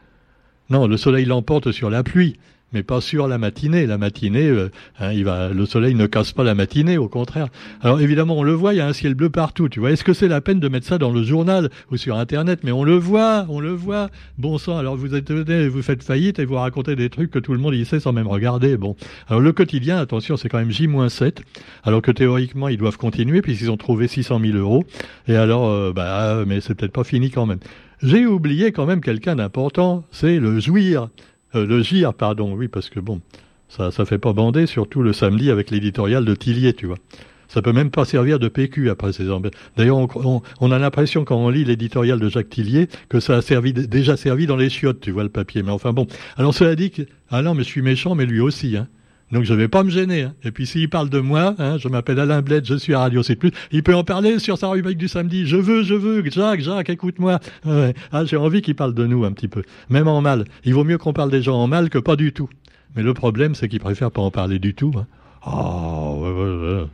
Non, 0.70 0.86
le 0.86 0.96
soleil 0.96 1.24
l'emporte 1.24 1.72
sur 1.72 1.90
la 1.90 2.02
pluie 2.02 2.36
mais 2.72 2.82
pas 2.82 3.00
sur 3.00 3.28
la 3.28 3.38
matinée. 3.38 3.86
La 3.86 3.98
matinée, 3.98 4.46
euh, 4.46 4.70
hein, 4.98 5.22
va, 5.22 5.48
le 5.48 5.66
soleil 5.66 5.94
ne 5.94 6.06
casse 6.06 6.32
pas 6.32 6.44
la 6.44 6.54
matinée, 6.54 6.98
au 6.98 7.08
contraire. 7.08 7.48
Alors 7.82 8.00
évidemment, 8.00 8.38
on 8.38 8.42
le 8.42 8.52
voit, 8.52 8.74
il 8.74 8.78
y 8.78 8.80
a 8.80 8.86
un 8.86 8.92
ciel 8.92 9.14
bleu 9.14 9.30
partout. 9.30 9.68
Tu 9.68 9.80
vois, 9.80 9.90
est-ce 9.90 10.04
que 10.04 10.12
c'est 10.12 10.28
la 10.28 10.40
peine 10.40 10.60
de 10.60 10.68
mettre 10.68 10.86
ça 10.86 10.98
dans 10.98 11.10
le 11.10 11.22
journal 11.22 11.70
ou 11.90 11.96
sur 11.96 12.16
Internet? 12.16 12.60
Mais 12.64 12.72
on 12.72 12.84
le 12.84 12.96
voit, 12.96 13.46
on 13.48 13.60
le 13.60 13.72
voit. 13.72 14.10
Bon 14.36 14.58
sang, 14.58 14.76
alors 14.76 14.96
vous 14.96 15.14
êtes, 15.14 15.30
vous 15.30 15.82
faites 15.82 16.02
faillite 16.02 16.38
et 16.38 16.44
vous 16.44 16.56
racontez 16.56 16.96
des 16.96 17.10
trucs 17.10 17.30
que 17.30 17.38
tout 17.38 17.52
le 17.52 17.58
monde 17.58 17.74
y 17.74 17.84
sait 17.84 18.00
sans 18.00 18.12
même 18.12 18.28
regarder. 18.28 18.76
Bon, 18.76 18.96
alors 19.28 19.40
le 19.40 19.52
quotidien, 19.52 19.98
attention, 19.98 20.36
c'est 20.36 20.48
quand 20.48 20.58
même 20.58 20.70
J-7, 20.70 21.38
alors 21.84 22.02
que 22.02 22.10
théoriquement 22.10 22.68
ils 22.68 22.78
doivent 22.78 22.98
continuer 22.98 23.42
puisqu'ils 23.42 23.70
ont 23.70 23.76
trouvé 23.76 24.08
600 24.08 24.40
000 24.40 24.58
euros. 24.58 24.84
Et 25.26 25.36
alors, 25.36 25.68
euh, 25.68 25.92
bah, 25.92 26.44
mais 26.46 26.60
c'est 26.60 26.74
peut-être 26.74 26.92
pas 26.92 27.04
fini 27.04 27.30
quand 27.30 27.46
même. 27.46 27.58
J'ai 28.02 28.26
oublié 28.26 28.70
quand 28.70 28.86
même 28.86 29.00
quelqu'un 29.00 29.36
d'important, 29.36 30.04
c'est 30.12 30.38
le 30.38 30.60
jouir. 30.60 31.08
Euh, 31.54 31.66
le 31.66 31.82
GIR, 31.82 32.14
pardon, 32.14 32.54
oui, 32.54 32.68
parce 32.68 32.90
que 32.90 33.00
bon, 33.00 33.20
ça 33.68 33.90
ça 33.90 34.04
fait 34.04 34.18
pas 34.18 34.32
bander, 34.32 34.66
surtout 34.66 35.02
le 35.02 35.12
samedi 35.12 35.50
avec 35.50 35.70
l'éditorial 35.70 36.24
de 36.24 36.34
Tillier, 36.34 36.74
tu 36.74 36.86
vois. 36.86 36.98
Ça 37.48 37.62
peut 37.62 37.72
même 37.72 37.90
pas 37.90 38.04
servir 38.04 38.38
de 38.38 38.48
PQ 38.48 38.90
après 38.90 39.12
ces 39.12 39.30
embêtes. 39.30 39.54
D'ailleurs, 39.76 39.96
on, 39.96 40.42
on, 40.60 40.70
a 40.70 40.78
l'impression 40.78 41.24
quand 41.24 41.36
on 41.36 41.48
lit 41.48 41.64
l'éditorial 41.64 42.20
de 42.20 42.28
Jacques 42.28 42.50
Tillier 42.50 42.88
que 43.08 43.20
ça 43.20 43.36
a 43.36 43.42
servi, 43.42 43.72
déjà 43.72 44.18
servi 44.18 44.46
dans 44.46 44.56
les 44.56 44.68
chiottes, 44.68 45.00
tu 45.00 45.12
vois, 45.12 45.22
le 45.22 45.30
papier. 45.30 45.62
Mais 45.62 45.70
enfin 45.70 45.94
bon. 45.94 46.06
Alors 46.36 46.52
cela 46.52 46.76
dit 46.76 46.90
que, 46.90 47.02
ah 47.30 47.40
non, 47.40 47.54
mais 47.54 47.62
je 47.62 47.68
suis 47.68 47.80
méchant, 47.80 48.14
mais 48.14 48.26
lui 48.26 48.40
aussi, 48.40 48.76
hein. 48.76 48.86
Donc 49.30 49.44
je 49.44 49.52
vais 49.52 49.68
pas 49.68 49.82
me 49.82 49.90
gêner. 49.90 50.22
Hein. 50.22 50.34
Et 50.42 50.50
puis 50.50 50.66
s'il 50.66 50.88
parle 50.88 51.10
de 51.10 51.20
moi, 51.20 51.54
hein, 51.58 51.76
je 51.78 51.88
m'appelle 51.88 52.18
Alain 52.18 52.40
Bled, 52.42 52.64
je 52.64 52.74
suis 52.74 52.94
à 52.94 53.00
Radio 53.00 53.22
C+. 53.22 53.38
Il 53.72 53.82
peut 53.82 53.94
en 53.94 54.04
parler 54.04 54.38
sur 54.38 54.56
sa 54.56 54.68
rubrique 54.68 54.98
du 54.98 55.08
samedi. 55.08 55.46
Je 55.46 55.56
veux, 55.56 55.82
je 55.82 55.94
veux, 55.94 56.24
Jacques, 56.30 56.60
Jacques, 56.60 56.90
écoute-moi. 56.90 57.38
Ah, 57.64 58.24
j'ai 58.24 58.36
envie 58.36 58.62
qu'il 58.62 58.74
parle 58.74 58.94
de 58.94 59.06
nous 59.06 59.24
un 59.24 59.32
petit 59.32 59.48
peu, 59.48 59.62
même 59.90 60.08
en 60.08 60.20
mal. 60.20 60.44
Il 60.64 60.74
vaut 60.74 60.84
mieux 60.84 60.98
qu'on 60.98 61.12
parle 61.12 61.30
des 61.30 61.42
gens 61.42 61.56
en 61.56 61.66
mal 61.66 61.90
que 61.90 61.98
pas 61.98 62.16
du 62.16 62.32
tout. 62.32 62.48
Mais 62.96 63.02
le 63.02 63.12
problème, 63.14 63.54
c'est 63.54 63.68
qu'il 63.68 63.80
préfère 63.80 64.10
pas 64.10 64.22
en 64.22 64.30
parler 64.30 64.58
du 64.58 64.74
tout. 64.74 64.92
Hein. 64.96 65.06
Oh, 65.46 66.26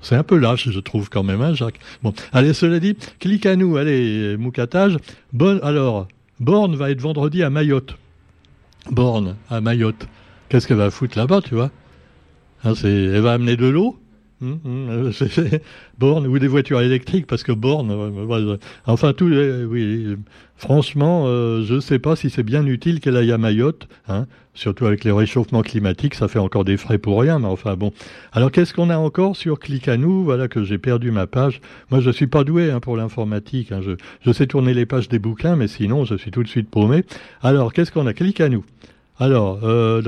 c'est 0.00 0.16
un 0.16 0.22
peu 0.22 0.36
lâche, 0.36 0.68
je 0.68 0.80
trouve 0.80 1.08
quand 1.08 1.22
même, 1.22 1.40
hein, 1.40 1.54
Jacques. 1.54 1.78
Bon, 2.02 2.12
allez, 2.32 2.52
cela 2.52 2.78
dit, 2.78 2.96
clique 3.18 3.46
à 3.46 3.56
nous, 3.56 3.76
allez, 3.76 4.36
moucatage. 4.36 4.98
Bon, 5.32 5.60
alors, 5.62 6.08
Borne 6.40 6.76
va 6.76 6.90
être 6.90 7.00
vendredi 7.00 7.42
à 7.42 7.50
Mayotte. 7.50 7.96
Borne 8.90 9.36
à 9.48 9.60
Mayotte. 9.60 10.06
Qu'est-ce 10.48 10.68
qu'elle 10.68 10.76
va 10.76 10.90
foutre 10.90 11.16
là-bas, 11.16 11.40
tu 11.40 11.54
vois? 11.54 11.70
Hein, 12.64 12.72
elle 12.82 13.20
va 13.20 13.32
amener 13.32 13.56
de 13.56 13.66
l'eau. 13.66 13.98
Hum, 14.42 14.58
hum, 14.64 15.10
borne 15.98 16.26
ou 16.26 16.38
des 16.38 16.48
voitures 16.48 16.80
électriques 16.80 17.26
parce 17.26 17.44
que 17.44 17.52
borne, 17.52 17.90
euh, 17.92 18.56
enfin 18.84 19.12
tout, 19.12 19.28
euh, 19.28 19.64
oui, 19.64 20.16
franchement, 20.56 21.24
euh, 21.26 21.62
je 21.62 21.74
ne 21.74 21.80
sais 21.80 22.00
pas 22.00 22.16
si 22.16 22.30
c'est 22.30 22.42
bien 22.42 22.66
utile 22.66 22.98
qu'elle 22.98 23.16
aille 23.16 23.30
à 23.30 23.38
Mayotte, 23.38 23.88
hein, 24.08 24.26
surtout 24.52 24.86
avec 24.86 25.04
les 25.04 25.12
réchauffements 25.12 25.62
climatiques, 25.62 26.16
ça 26.16 26.26
fait 26.26 26.40
encore 26.40 26.64
des 26.64 26.76
frais 26.76 26.98
pour 26.98 27.20
rien, 27.20 27.38
mais 27.38 27.46
enfin 27.46 27.76
bon. 27.76 27.92
Alors 28.32 28.50
qu'est-ce 28.50 28.74
qu'on 28.74 28.90
a 28.90 28.98
encore 28.98 29.36
sur 29.36 29.60
Click 29.60 29.86
à 29.86 29.96
nous 29.96 30.24
Voilà 30.24 30.48
que 30.48 30.64
j'ai 30.64 30.78
perdu 30.78 31.12
ma 31.12 31.28
page. 31.28 31.60
Moi, 31.90 32.00
je 32.00 32.10
suis 32.10 32.26
pas 32.26 32.42
doué 32.42 32.72
hein, 32.72 32.80
pour 32.80 32.96
l'informatique. 32.96 33.72
Je, 33.82 33.92
je 34.20 34.32
sais 34.32 34.48
tourner 34.48 34.74
les 34.74 34.84
pages 34.84 35.08
des 35.08 35.20
bouquins, 35.20 35.54
mais 35.54 35.68
sinon, 35.68 36.04
je 36.04 36.16
suis 36.16 36.32
tout 36.32 36.42
de 36.42 36.48
suite 36.48 36.68
paumé. 36.68 37.04
Alors 37.40 37.72
qu'est-ce 37.72 37.92
qu'on 37.92 38.06
a? 38.08 38.12
Click 38.12 38.40
à 38.40 38.48
nous 38.48 38.64
alors, 39.18 39.60
euh, 39.62 40.02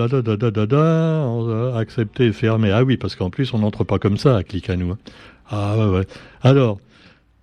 accepter, 1.77 2.33
fermer. 2.33 2.73
Ah 2.73 2.83
oui, 2.83 2.97
parce 2.97 3.15
qu'en 3.15 3.31
plus, 3.31 3.55
on 3.55 3.59
n'entre 3.59 3.85
pas 3.85 3.99
comme 3.99 4.17
ça 4.17 4.37
à 4.37 4.41
à 4.41 4.77
nous. 4.77 4.91
Hein. 4.91 4.99
Ah 5.49 5.89
ouais. 5.89 6.07
Alors, 6.43 6.81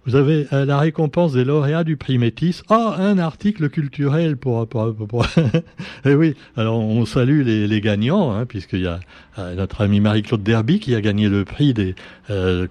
vous 0.06 0.18
avez 0.18 0.46
euh, 0.52 0.66
la 0.66 0.78
récompense 0.78 1.32
des 1.32 1.46
lauréats 1.46 1.86
du 1.86 1.96
prix 1.96 2.18
Métis. 2.18 2.64
Ah, 2.70 2.96
un 3.00 3.18
article 3.18 3.70
culturel 3.70 4.36
pour... 4.36 4.68
eh 6.06 6.16
oui, 6.16 6.36
alors 6.58 6.80
on 6.80 7.06
salue 7.06 7.44
les, 7.44 7.82
gagnants, 7.82 8.34
hein, 8.34 8.46
puisqu'il 8.46 8.82
y 8.82 8.88
a 8.88 9.00
euh, 9.40 9.56
notre 9.56 9.80
ami 9.80 10.02
Marie-Claude 10.02 10.44
Derby 10.44 10.82
qui 10.82 10.94
a 10.96 11.00
gagné 11.00 11.30
le 11.30 11.46
prix 11.46 11.74
des 11.74 11.96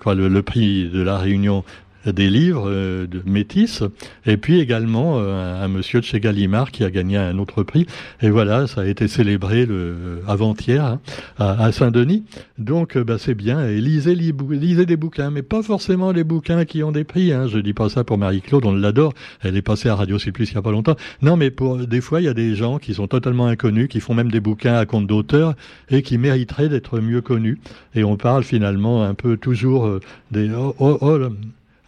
quoi 0.01 0.15
le, 0.15 0.43
prix 0.43 0.91
de 0.91 1.01
la 1.01 1.17
Réunion 1.17 1.65
des 2.07 2.29
livres 2.29 2.65
euh, 2.67 3.07
de 3.07 3.23
Métis, 3.25 3.83
et 4.27 4.37
puis 4.37 4.61
également 4.61 5.19
euh, 5.19 5.65
un, 5.65 5.69
monsieur 5.69 6.01
de 6.01 6.05
chez 6.05 6.21
Gallimard 6.21 6.71
qui 6.71 6.85
a 6.85 6.91
gagné 6.91 7.17
un 7.17 7.39
autre 7.39 7.63
prix. 7.63 7.87
Et 8.21 8.31
voilà, 8.31 8.67
ça 8.67 8.83
a 8.83 8.87
été 8.87 9.09
célébré 9.09 9.67
le 9.67 10.23
avant-hier 10.27 10.85
hein, 10.85 11.01
à, 11.39 11.71
Saint-Denis. 11.73 12.25
Donc 12.59 12.99
bah, 12.99 13.17
c'est 13.19 13.35
bien. 13.35 13.67
Et 13.67 13.81
lisez, 13.81 14.15
lisez 14.15 14.87
des 14.87 14.97
bouquins, 14.97 15.31
mais 15.31 15.43
pas 15.43 15.63
forcément 15.63 16.13
les 16.13 16.25
bouquins 16.25 16.65
qui 16.65 16.83
ont 16.83 16.93
des 16.93 17.05
prix. 17.05 17.33
Hein. 17.33 17.47
Je 17.49 17.59
dis 17.59 17.73
pas 17.75 17.89
ça 17.89 18.05
pour 18.05 18.19
Marie-Claude, 18.19 18.65
on 18.65 18.73
l'adore. 18.73 19.13
Elle 19.41 19.57
est 19.57 19.63
passée 19.63 19.89
à 19.89 19.95
Radio 19.95 20.19
Plus 20.33 20.51
il 20.51 20.55
y 20.55 20.59
a 20.59 20.63
pas 20.63 20.71
longtemps. 20.71 20.97
Non, 21.21 21.37
mais 21.37 21.51
pour 21.51 21.77
des 21.79 22.01
fois, 22.01 22.21
il 22.21 22.25
y 22.25 22.29
a 22.29 22.35
des 22.35 22.55
gens 22.55 22.79
qui 22.79 22.95
sont 22.95 23.07
totalement 23.07 23.47
inconnus, 23.47 23.89
qui 23.89 24.01
font 24.01 24.15
même 24.15 24.31
des 24.31 24.41
bouquins 24.41 24.75
à 24.75 24.87
compte 24.87 25.07
d'auteur 25.07 25.55
et 25.91 26.03
qui 26.03 26.19
mériteraient 26.19 26.69
d'être 26.69 27.01
mieux 27.01 27.21
connus. 27.21 27.59
Et 27.95 28.05
on 28.05 28.17
parle 28.17 28.45
finalement 28.45 29.03
un 29.03 29.15
peu 29.15 29.37
toujours 29.37 29.87
euh, 29.87 30.01
des 30.31 30.51
oh, 30.51 30.75
oh, 30.79 30.99
oh 31.01 31.19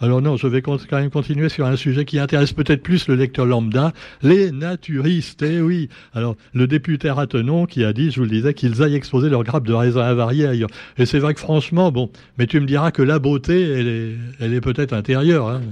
alors 0.01 0.21
non, 0.21 0.37
je 0.37 0.49
vais 0.49 0.61
quand 0.61 0.79
même 0.93 1.11
continuer 1.11 1.49
sur 1.49 1.67
un 1.67 1.77
sujet 1.77 2.05
qui 2.05 2.19
intéresse 2.19 2.53
peut-être 2.53 2.83
plus 2.83 3.07
le 3.07 3.15
lecteur 3.15 3.47
lambda, 3.47 3.93
les 4.23 4.51
naturistes. 4.51 5.43
Eh 5.43 5.61
oui. 5.61 5.89
Alors 6.15 6.37
le 6.53 6.67
député 6.67 7.11
Ratenon 7.11 7.67
qui 7.67 7.85
a 7.85 7.93
dit, 7.93 8.11
je 8.11 8.17
vous 8.17 8.25
le 8.25 8.31
disais, 8.31 8.55
qu'ils 8.55 8.83
aillent 8.83 8.97
exposer 8.97 9.29
leur 9.29 9.45
grappe 9.45 9.67
de 9.67 9.73
raisin 9.73 10.03
avarié 10.03 10.47
ailleurs. 10.47 10.71
Et 10.99 11.07
c'est 11.07 11.21
vrai 11.21 11.33
que 11.33 11.41
franchement, 11.41 11.93
bon, 11.93 12.11
mais 12.39 12.47
tu 12.47 12.59
me 12.61 12.67
diras 12.67 12.91
que 12.91 13.03
la 13.03 13.21
beauté, 13.21 13.63
elle 13.63 13.89
est, 13.89 14.13
elle 14.41 14.53
est 14.53 14.61
peut-être 14.61 14.93
intérieure. 14.93 15.49
Hein. 15.49 15.63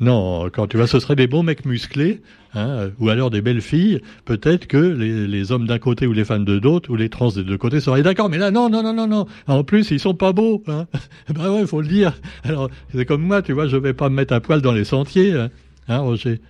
Non, 0.00 0.50
quand 0.50 0.66
tu 0.66 0.76
vois, 0.76 0.86
ce 0.86 0.98
seraient 0.98 1.16
des 1.16 1.28
bons 1.28 1.42
mecs 1.42 1.64
musclés, 1.64 2.20
hein, 2.54 2.90
ou 2.98 3.10
alors 3.10 3.30
des 3.30 3.40
belles 3.40 3.60
filles. 3.60 4.00
Peut-être 4.24 4.66
que 4.66 4.76
les, 4.76 5.52
hommes 5.52 5.66
d'un 5.66 5.78
côté 5.78 6.06
ou 6.06 6.12
les 6.12 6.24
femmes 6.24 6.44
de 6.44 6.58
l'autre, 6.58 6.90
ou 6.90 6.96
les 6.96 7.08
trans 7.08 7.30
des 7.30 7.44
deux 7.44 7.58
côtés 7.58 7.80
seraient 7.80 8.02
d'accord. 8.02 8.28
Mais 8.28 8.38
là, 8.38 8.50
non, 8.50 8.68
non, 8.68 8.82
non, 8.82 8.92
non, 8.92 9.06
non. 9.06 9.26
En 9.46 9.62
plus, 9.62 9.90
ils 9.92 10.00
sont 10.00 10.14
pas 10.14 10.32
beaux. 10.32 10.62
Bah 11.34 11.50
ouais, 11.50 11.66
faut 11.66 11.80
le 11.80 11.88
dire. 11.88 12.12
Alors, 12.42 12.70
c'est 12.94 13.06
comme 13.06 13.22
moi, 13.22 13.42
tu 13.42 13.52
vois, 13.52 13.66
je 13.66 13.76
vais 13.76 13.94
pas 13.94 14.08
me 14.08 14.16
mettre 14.16 14.34
à 14.34 14.40
poil 14.40 14.60
dans 14.60 14.72
les 14.72 14.84
sentiers, 14.84 15.32
hein, 15.32 15.50
hein 15.88 15.98
Roger. 15.98 16.40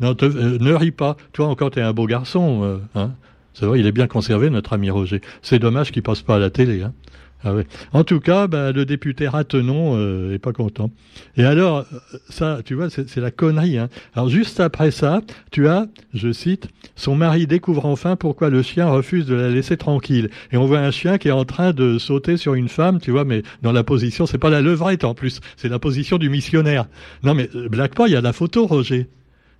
Non, 0.00 0.16
euh, 0.22 0.58
ne 0.58 0.72
ris 0.72 0.90
pas. 0.90 1.16
Toi 1.32 1.46
encore, 1.46 1.70
t'es 1.70 1.80
un 1.80 1.92
beau 1.92 2.06
garçon. 2.06 2.62
Euh, 2.64 2.78
hein. 2.94 3.12
C'est 3.52 3.66
vrai, 3.66 3.78
il 3.80 3.86
est 3.86 3.92
bien 3.92 4.06
conservé, 4.06 4.50
notre 4.50 4.72
ami 4.72 4.90
Roger. 4.90 5.20
C'est 5.42 5.58
dommage 5.58 5.92
qu'il 5.92 6.02
passe 6.02 6.22
pas 6.22 6.36
à 6.36 6.38
la 6.38 6.50
télé. 6.50 6.82
Hein. 6.82 6.92
Ah 7.42 7.52
en 7.92 8.04
tout 8.04 8.20
cas, 8.20 8.46
bah, 8.46 8.72
le 8.72 8.86
député 8.86 9.28
Ratenon 9.28 9.96
euh, 9.96 10.32
est 10.32 10.38
pas 10.38 10.52
content. 10.52 10.90
Et 11.36 11.44
alors, 11.44 11.78
euh, 11.78 12.18
ça, 12.30 12.60
tu 12.64 12.74
vois, 12.74 12.88
c'est 12.88 13.16
la 13.18 13.30
connerie. 13.30 13.76
Hein. 13.76 13.88
Alors 14.14 14.30
juste 14.30 14.60
après 14.60 14.90
ça, 14.90 15.20
tu 15.50 15.68
as, 15.68 15.86
je 16.14 16.32
cite, 16.32 16.68
son 16.96 17.16
mari 17.16 17.46
découvre 17.46 17.84
enfin 17.84 18.16
pourquoi 18.16 18.48
le 18.48 18.62
chien 18.62 18.88
refuse 18.88 19.26
de 19.26 19.34
la 19.34 19.50
laisser 19.50 19.76
tranquille. 19.76 20.30
Et 20.52 20.56
on 20.56 20.64
voit 20.64 20.78
un 20.78 20.90
chien 20.90 21.18
qui 21.18 21.28
est 21.28 21.32
en 21.32 21.44
train 21.44 21.72
de 21.72 21.98
sauter 21.98 22.38
sur 22.38 22.54
une 22.54 22.68
femme, 22.68 22.98
tu 22.98 23.10
vois, 23.10 23.24
mais 23.24 23.42
dans 23.60 23.72
la 23.72 23.84
position, 23.84 24.24
c'est 24.24 24.38
pas 24.38 24.50
la 24.50 24.62
levrette 24.62 25.04
en 25.04 25.14
plus, 25.14 25.40
c'est 25.56 25.68
la 25.68 25.78
position 25.78 26.16
du 26.16 26.30
missionnaire. 26.30 26.86
Non 27.22 27.34
mais 27.34 27.50
euh, 27.54 27.68
blague 27.68 27.94
pas, 27.94 28.06
il 28.06 28.12
y 28.12 28.16
a 28.16 28.22
la 28.22 28.32
photo, 28.32 28.66
Roger. 28.66 29.06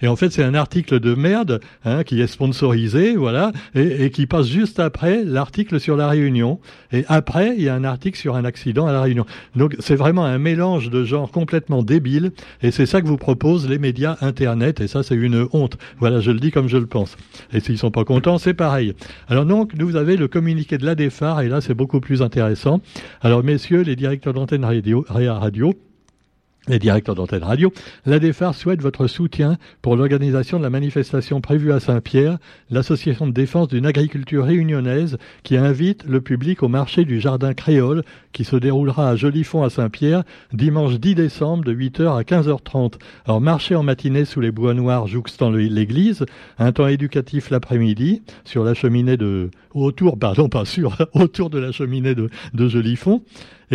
Et 0.05 0.07
en 0.07 0.17
fait, 0.17 0.31
c'est 0.31 0.45
un 0.45 0.53
article 0.53 1.01
de 1.01 1.15
merde 1.15 1.61
hein, 1.87 2.05
qui 2.05 2.21
est 2.21 2.27
sponsorisé, 2.27 3.17
voilà, 3.17 3.53
et, 3.75 4.11
qui 4.11 4.27
passe 4.27 4.47
juste 4.47 4.79
après 4.79 5.25
l'article 5.25 5.81
sur 5.81 5.97
la 5.97 6.09
Réunion. 6.09 6.61
Et 6.93 7.07
après, 7.09 7.55
il 7.57 7.63
y 7.63 7.71
a 7.71 7.75
un 7.75 7.85
article 7.85 8.19
sur 8.19 8.37
un 8.37 8.45
accident 8.45 8.87
à 8.87 8.93
la 8.93 9.01
Réunion. 9.01 9.25
Donc, 9.57 9.77
c'est 9.79 9.95
vraiment 9.95 10.27
un 10.27 10.37
mélange 10.37 10.91
de 10.91 11.05
genres 11.05 11.31
complètement 11.31 11.83
débile. 11.83 12.33
Et 12.63 12.71
c'est 12.71 12.85
ça 12.85 13.01
que 13.01 13.07
vous 13.07 13.17
proposent 13.17 13.67
les 13.67 13.79
médias 13.79 14.19
Internet. 14.21 14.83
Et 14.83 14.89
ça, 14.89 15.03
c'est 15.03 15.15
une 15.15 15.49
honte. 15.55 15.79
Voilà, 16.01 16.21
je 16.21 16.33
le 16.33 16.39
dis 16.39 16.51
comme 16.51 16.69
je 16.69 16.77
le 16.77 16.87
pense. 16.87 17.17
Et 17.55 17.61
s'ils 17.61 17.79
sont 17.79 17.91
pas 17.91 18.05
contents, 18.05 18.37
c'est 18.37 18.53
pareil. 18.53 18.93
Alors 19.29 19.47
donc, 19.47 19.73
vous 19.75 19.97
avez 19.97 20.19
le 20.19 20.29
communiqué 20.29 20.77
de 20.77 20.85
la 20.85 20.95
DEFAR, 20.95 21.41
et 21.41 21.49
là, 21.49 21.63
c'est 21.63 21.73
beaucoup 21.73 22.01
plus 22.01 22.21
intéressant. 22.21 22.83
Alors, 23.23 23.43
messieurs, 23.43 23.81
les 23.81 23.97
directeurs 23.97 24.35
d'antenne 24.35 24.67
radio, 24.67 25.07
radio 25.09 25.73
les 26.69 26.79
directeurs 26.79 27.15
d'antenne 27.15 27.43
radio, 27.43 27.73
la 28.07 28.19
DEFAR 28.19 28.55
souhaite 28.55 28.81
votre 28.81 29.07
soutien 29.07 29.59
pour 29.83 29.97
l'organisation 29.97 30.59
de 30.59 30.63
la 30.63 30.71
manifestation 30.71 31.41
prévue 31.41 31.73
à 31.73 31.81
Saint-Pierre, 31.81 32.39
l'association 32.71 33.27
de 33.27 33.33
défense 33.33 33.69
d'une 33.69 33.87
agriculture 33.87 34.45
réunionnaise 34.47 35.19
qui 35.43 35.57
invite 35.57 36.05
le 36.05 36.21
public 36.21 36.63
au 36.63 36.69
marché 36.69 37.05
du 37.05 37.21
jardin 37.21 37.53
créole 37.53 38.03
qui 38.33 38.45
se 38.45 38.57
déroulera 38.57 39.11
à 39.11 39.17
Jolifond 39.17 39.63
à 39.63 39.71
Saint-Pierre 39.71 40.25
dimanche 40.53 40.95
10 40.95 41.15
décembre 41.15 41.65
de 41.65 41.75
8h 41.75 42.19
à 42.19 42.23
15h30. 42.23 42.95
Alors 43.27 43.41
marché 43.41 43.75
en 43.75 43.83
matinée 43.83 44.25
sous 44.25 44.41
les 44.41 44.51
bois 44.51 44.75
noirs 44.75 45.07
jouxtant 45.07 45.51
l'église, 45.51 46.25
un 46.59 46.73
temps 46.73 46.89
éducatif 46.89 47.51
l'après-midi 47.51 48.23
sur 48.45 48.65
la 48.65 48.75
cheminée 48.75 49.17
de 49.17 49.51
autour 49.75 50.19
pardon 50.19 50.49
pas 50.49 50.65
sur 50.65 50.97
autour 51.15 51.51
de 51.51 51.59
la 51.59 51.73
cheminée 51.73 52.15
de, 52.15 52.31
de 52.55 52.69
Jolifond 52.69 53.23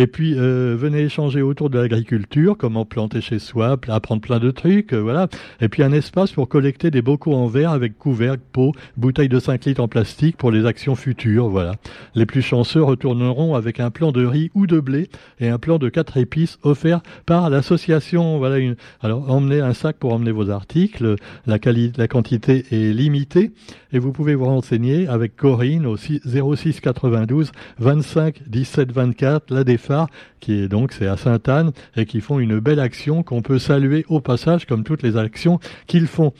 et 0.00 0.06
puis, 0.06 0.34
euh, 0.34 0.76
venez 0.78 1.02
échanger 1.02 1.42
autour 1.42 1.68
de 1.68 1.78
l'agriculture, 1.78 2.56
comment 2.56 2.86
planter 2.86 3.20
chez 3.20 3.38
soi, 3.38 3.76
apprendre 3.86 4.22
plein 4.22 4.38
de 4.38 4.50
trucs, 4.50 4.94
euh, 4.94 4.98
voilà. 5.02 5.28
Et 5.60 5.68
puis, 5.68 5.82
un 5.82 5.92
espace 5.92 6.32
pour 6.32 6.48
collecter 6.48 6.90
des 6.90 7.02
bocaux 7.02 7.34
en 7.34 7.48
verre 7.48 7.72
avec 7.72 7.98
couvercle, 7.98 8.40
pot, 8.50 8.72
bouteilles 8.96 9.28
de 9.28 9.38
5 9.38 9.62
litres 9.66 9.82
en 9.82 9.88
plastique 9.88 10.38
pour 10.38 10.52
les 10.52 10.64
actions 10.64 10.94
futures, 10.94 11.50
voilà. 11.50 11.74
Les 12.14 12.24
plus 12.24 12.40
chanceux 12.40 12.82
retourneront 12.82 13.54
avec 13.54 13.78
un 13.78 13.90
plan 13.90 14.10
de 14.10 14.24
riz 14.24 14.50
ou 14.54 14.66
de 14.66 14.80
blé 14.80 15.10
et 15.38 15.50
un 15.50 15.58
plan 15.58 15.76
de 15.76 15.90
quatre 15.90 16.16
épices 16.16 16.58
offert 16.62 17.02
par 17.26 17.50
l'association, 17.50 18.38
voilà. 18.38 18.72
Alors, 19.02 19.30
emmenez 19.30 19.60
un 19.60 19.74
sac 19.74 19.96
pour 19.98 20.14
emmener 20.14 20.32
vos 20.32 20.48
articles. 20.48 21.16
La, 21.46 21.58
la 21.98 22.08
quantité 22.08 22.64
est 22.70 22.94
limitée 22.94 23.50
et 23.92 23.98
vous 23.98 24.12
pouvez 24.12 24.34
vous 24.34 24.46
renseigner 24.46 25.08
avec 25.08 25.36
Corinne 25.36 25.84
au 25.84 25.98
06 25.98 26.80
92 26.80 27.52
25 27.78 28.42
17 28.46 28.92
24, 28.92 29.52
la 29.52 29.62
qui 30.40 30.54
est 30.54 30.68
donc 30.68 30.92
c'est 30.92 31.06
à 31.06 31.16
Sainte-Anne, 31.16 31.72
et 31.96 32.06
qui 32.06 32.20
font 32.20 32.38
une 32.38 32.60
belle 32.60 32.80
action 32.80 33.22
qu'on 33.22 33.42
peut 33.42 33.58
saluer 33.58 34.04
au 34.08 34.20
passage, 34.20 34.66
comme 34.66 34.84
toutes 34.84 35.02
les 35.02 35.16
actions 35.16 35.60
qu'ils 35.86 36.06
font. 36.06 36.32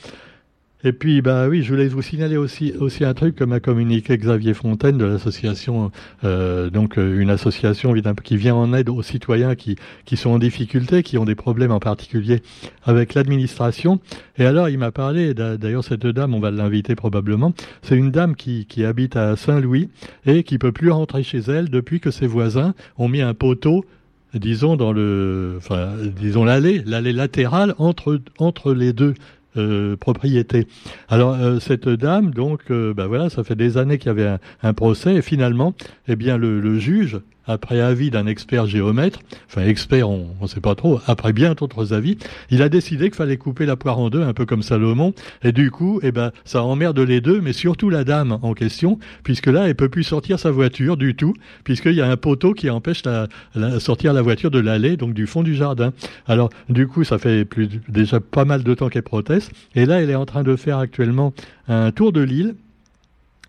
Et 0.82 0.92
puis, 0.92 1.20
bah 1.20 1.46
oui, 1.46 1.62
je 1.62 1.72
voulais 1.72 1.88
vous 1.88 2.00
signaler 2.00 2.38
aussi 2.38 2.72
aussi 2.78 3.04
un 3.04 3.12
truc 3.12 3.34
que 3.36 3.44
m'a 3.44 3.60
communiqué 3.60 4.16
Xavier 4.16 4.54
Fontaine 4.54 4.96
de 4.96 5.04
l'association, 5.04 5.90
euh, 6.24 6.70
donc 6.70 6.96
euh, 6.96 7.20
une 7.20 7.28
association 7.28 7.94
qui 8.24 8.36
vient 8.38 8.54
en 8.54 8.72
aide 8.72 8.88
aux 8.88 9.02
citoyens 9.02 9.54
qui 9.54 9.76
qui 10.06 10.16
sont 10.16 10.30
en 10.30 10.38
difficulté, 10.38 11.02
qui 11.02 11.18
ont 11.18 11.26
des 11.26 11.34
problèmes 11.34 11.72
en 11.72 11.80
particulier 11.80 12.40
avec 12.84 13.12
l'administration. 13.12 14.00
Et 14.38 14.46
alors, 14.46 14.70
il 14.70 14.78
m'a 14.78 14.90
parlé. 14.90 15.34
D'ailleurs, 15.34 15.84
cette 15.84 16.06
dame, 16.06 16.34
on 16.34 16.40
va 16.40 16.50
l'inviter 16.50 16.94
probablement. 16.94 17.52
C'est 17.82 17.96
une 17.96 18.10
dame 18.10 18.34
qui 18.34 18.64
qui 18.64 18.84
habite 18.84 19.16
à 19.16 19.36
Saint-Louis 19.36 19.90
et 20.24 20.44
qui 20.44 20.56
peut 20.56 20.72
plus 20.72 20.90
rentrer 20.90 21.22
chez 21.22 21.40
elle 21.40 21.68
depuis 21.68 22.00
que 22.00 22.10
ses 22.10 22.26
voisins 22.26 22.74
ont 22.96 23.08
mis 23.08 23.20
un 23.20 23.34
poteau 23.34 23.84
disons 24.32 24.76
dans 24.76 24.92
le 24.92 25.54
enfin 25.58 25.90
disons 26.16 26.44
l'allée 26.44 26.82
l'allée 26.86 27.12
latérale 27.12 27.74
entre 27.78 28.20
entre 28.38 28.72
les 28.72 28.92
deux 28.92 29.14
euh, 29.56 29.96
propriété. 29.96 30.66
Alors 31.08 31.34
euh, 31.34 31.58
cette 31.58 31.88
dame, 31.88 32.30
donc, 32.30 32.70
euh, 32.70 32.94
bah 32.94 33.06
voilà, 33.06 33.30
ça 33.30 33.42
fait 33.44 33.56
des 33.56 33.78
années 33.78 33.98
qu'il 33.98 34.08
y 34.08 34.10
avait 34.10 34.36
un, 34.62 34.72
procès 34.74 35.14
et 35.16 35.22
finalement, 35.22 35.74
eh 36.08 36.16
bien 36.16 36.36
le, 36.36 36.60
le 36.60 36.78
juge 36.78 37.20
après 37.46 37.80
avis 37.80 38.10
d'un 38.10 38.26
expert 38.26 38.66
géomètre, 38.66 39.20
enfin 39.46 39.64
expert, 39.64 40.08
on 40.08 40.28
ne 40.40 40.46
sait 40.46 40.60
pas 40.60 40.74
trop, 40.74 41.00
après 41.06 41.32
bien 41.32 41.54
d'autres 41.54 41.92
avis, 41.92 42.18
il 42.50 42.62
a 42.62 42.68
décidé 42.68 43.06
qu'il 43.06 43.16
fallait 43.16 43.36
couper 43.36 43.66
la 43.66 43.76
poire 43.76 43.98
en 43.98 44.10
deux, 44.10 44.22
un 44.22 44.32
peu 44.32 44.46
comme 44.46 44.62
Salomon, 44.62 45.14
et 45.42 45.52
du 45.52 45.70
coup, 45.70 46.00
eh 46.02 46.12
ben, 46.12 46.32
ça 46.44 46.62
emmerde 46.62 46.98
les 46.98 47.20
deux, 47.20 47.40
mais 47.40 47.52
surtout 47.52 47.90
la 47.90 48.04
dame 48.04 48.38
en 48.42 48.54
question, 48.54 48.98
puisque 49.22 49.46
là, 49.46 49.68
elle 49.68 49.74
peut 49.74 49.88
plus 49.88 50.04
sortir 50.04 50.38
sa 50.38 50.50
voiture 50.50 50.96
du 50.96 51.14
tout, 51.14 51.34
puisqu'il 51.64 51.94
y 51.94 52.00
a 52.00 52.10
un 52.10 52.16
poteau 52.16 52.52
qui 52.52 52.70
empêche 52.70 53.04
la, 53.04 53.28
la, 53.54 53.80
sortir 53.80 54.12
la 54.12 54.22
voiture 54.22 54.50
de 54.50 54.58
l'allée, 54.58 54.96
donc 54.96 55.14
du 55.14 55.26
fond 55.26 55.42
du 55.42 55.54
jardin. 55.54 55.92
Alors, 56.26 56.50
du 56.68 56.86
coup, 56.86 57.04
ça 57.04 57.18
fait 57.18 57.44
plus, 57.44 57.68
déjà 57.88 58.20
pas 58.20 58.44
mal 58.44 58.62
de 58.62 58.74
temps 58.74 58.88
qu'elle 58.88 59.02
proteste, 59.02 59.52
et 59.74 59.86
là, 59.86 60.02
elle 60.02 60.10
est 60.10 60.14
en 60.14 60.26
train 60.26 60.42
de 60.42 60.56
faire 60.56 60.78
actuellement 60.78 61.32
un 61.68 61.90
tour 61.92 62.12
de 62.12 62.20
l'île, 62.20 62.54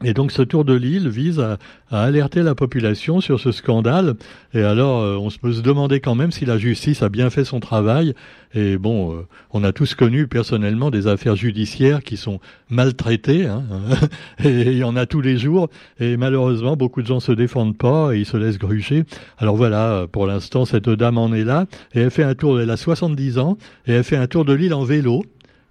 et 0.04 0.14
donc 0.14 0.32
ce 0.32 0.42
tour 0.42 0.66
de 0.66 0.74
l'île 0.74 1.10
vise 1.10 1.40
à, 1.40 1.58
alerter 1.90 2.42
la 2.42 2.56
population 2.56 3.22
sur 3.22 3.40
ce 3.40 3.52
scandale. 3.52 4.16
Et 4.54 4.62
alors 4.62 5.02
euh, 5.02 5.18
on 5.18 5.30
se 5.30 5.38
peut 5.38 5.52
se 5.52 5.62
demander 5.62 6.00
quand 6.00 6.16
même 6.16 6.32
si 6.32 6.46
la 6.46 6.58
justice 6.58 7.04
a 7.04 7.10
bien 7.10 7.30
fait 7.30 7.44
son 7.44 7.60
travail. 7.60 8.14
Et 8.54 8.78
bon, 8.78 9.14
euh, 9.14 9.28
on 9.52 9.64
a 9.64 9.74
tous 9.74 9.94
connu 9.96 10.28
personnellement 10.28 10.90
des 10.90 11.08
affaires 11.08 11.36
judiciaires 11.36 12.02
qui 12.02 12.18
sont 12.18 12.40
maltraitées. 12.70 13.46
Hein, 13.46 13.64
et 14.44 14.62
il 14.72 14.78
y 14.78 14.84
en 14.84 14.96
a 14.96 15.06
tous 15.06 15.22
les 15.22 15.38
jours. 15.38 15.70
Et 16.00 16.18
malheureusement, 16.18 16.78
beaucoup 16.78 17.02
de 17.02 17.08
gens 17.08 17.20
se 17.20 17.34
défendent 17.34 17.78
pas 17.78 18.14
et 18.14 18.20
ils 18.20 18.26
se 18.26 18.38
laissent 18.38 18.60
gruger. 18.60 19.04
Alors 19.38 19.58
voilà, 19.58 20.08
pour 20.12 20.28
l'instant, 20.28 20.66
cette 20.66 20.90
dame 20.90 21.18
en 21.18 21.34
est 21.34 21.44
là. 21.44 21.66
Et 21.94 22.00
elle 22.00 22.12
fait 22.12 22.24
un 22.24 22.36
tour, 22.36 22.60
elle 22.60 22.70
a 22.70 22.78
70 22.78 23.38
ans, 23.38 23.58
et 23.86 23.94
elle 23.94 24.04
fait 24.04 24.18
un 24.18 24.28
tour 24.28 24.46
de 24.46 24.54
l'île 24.54 24.74
en 24.74 24.84
vélo 24.84 25.24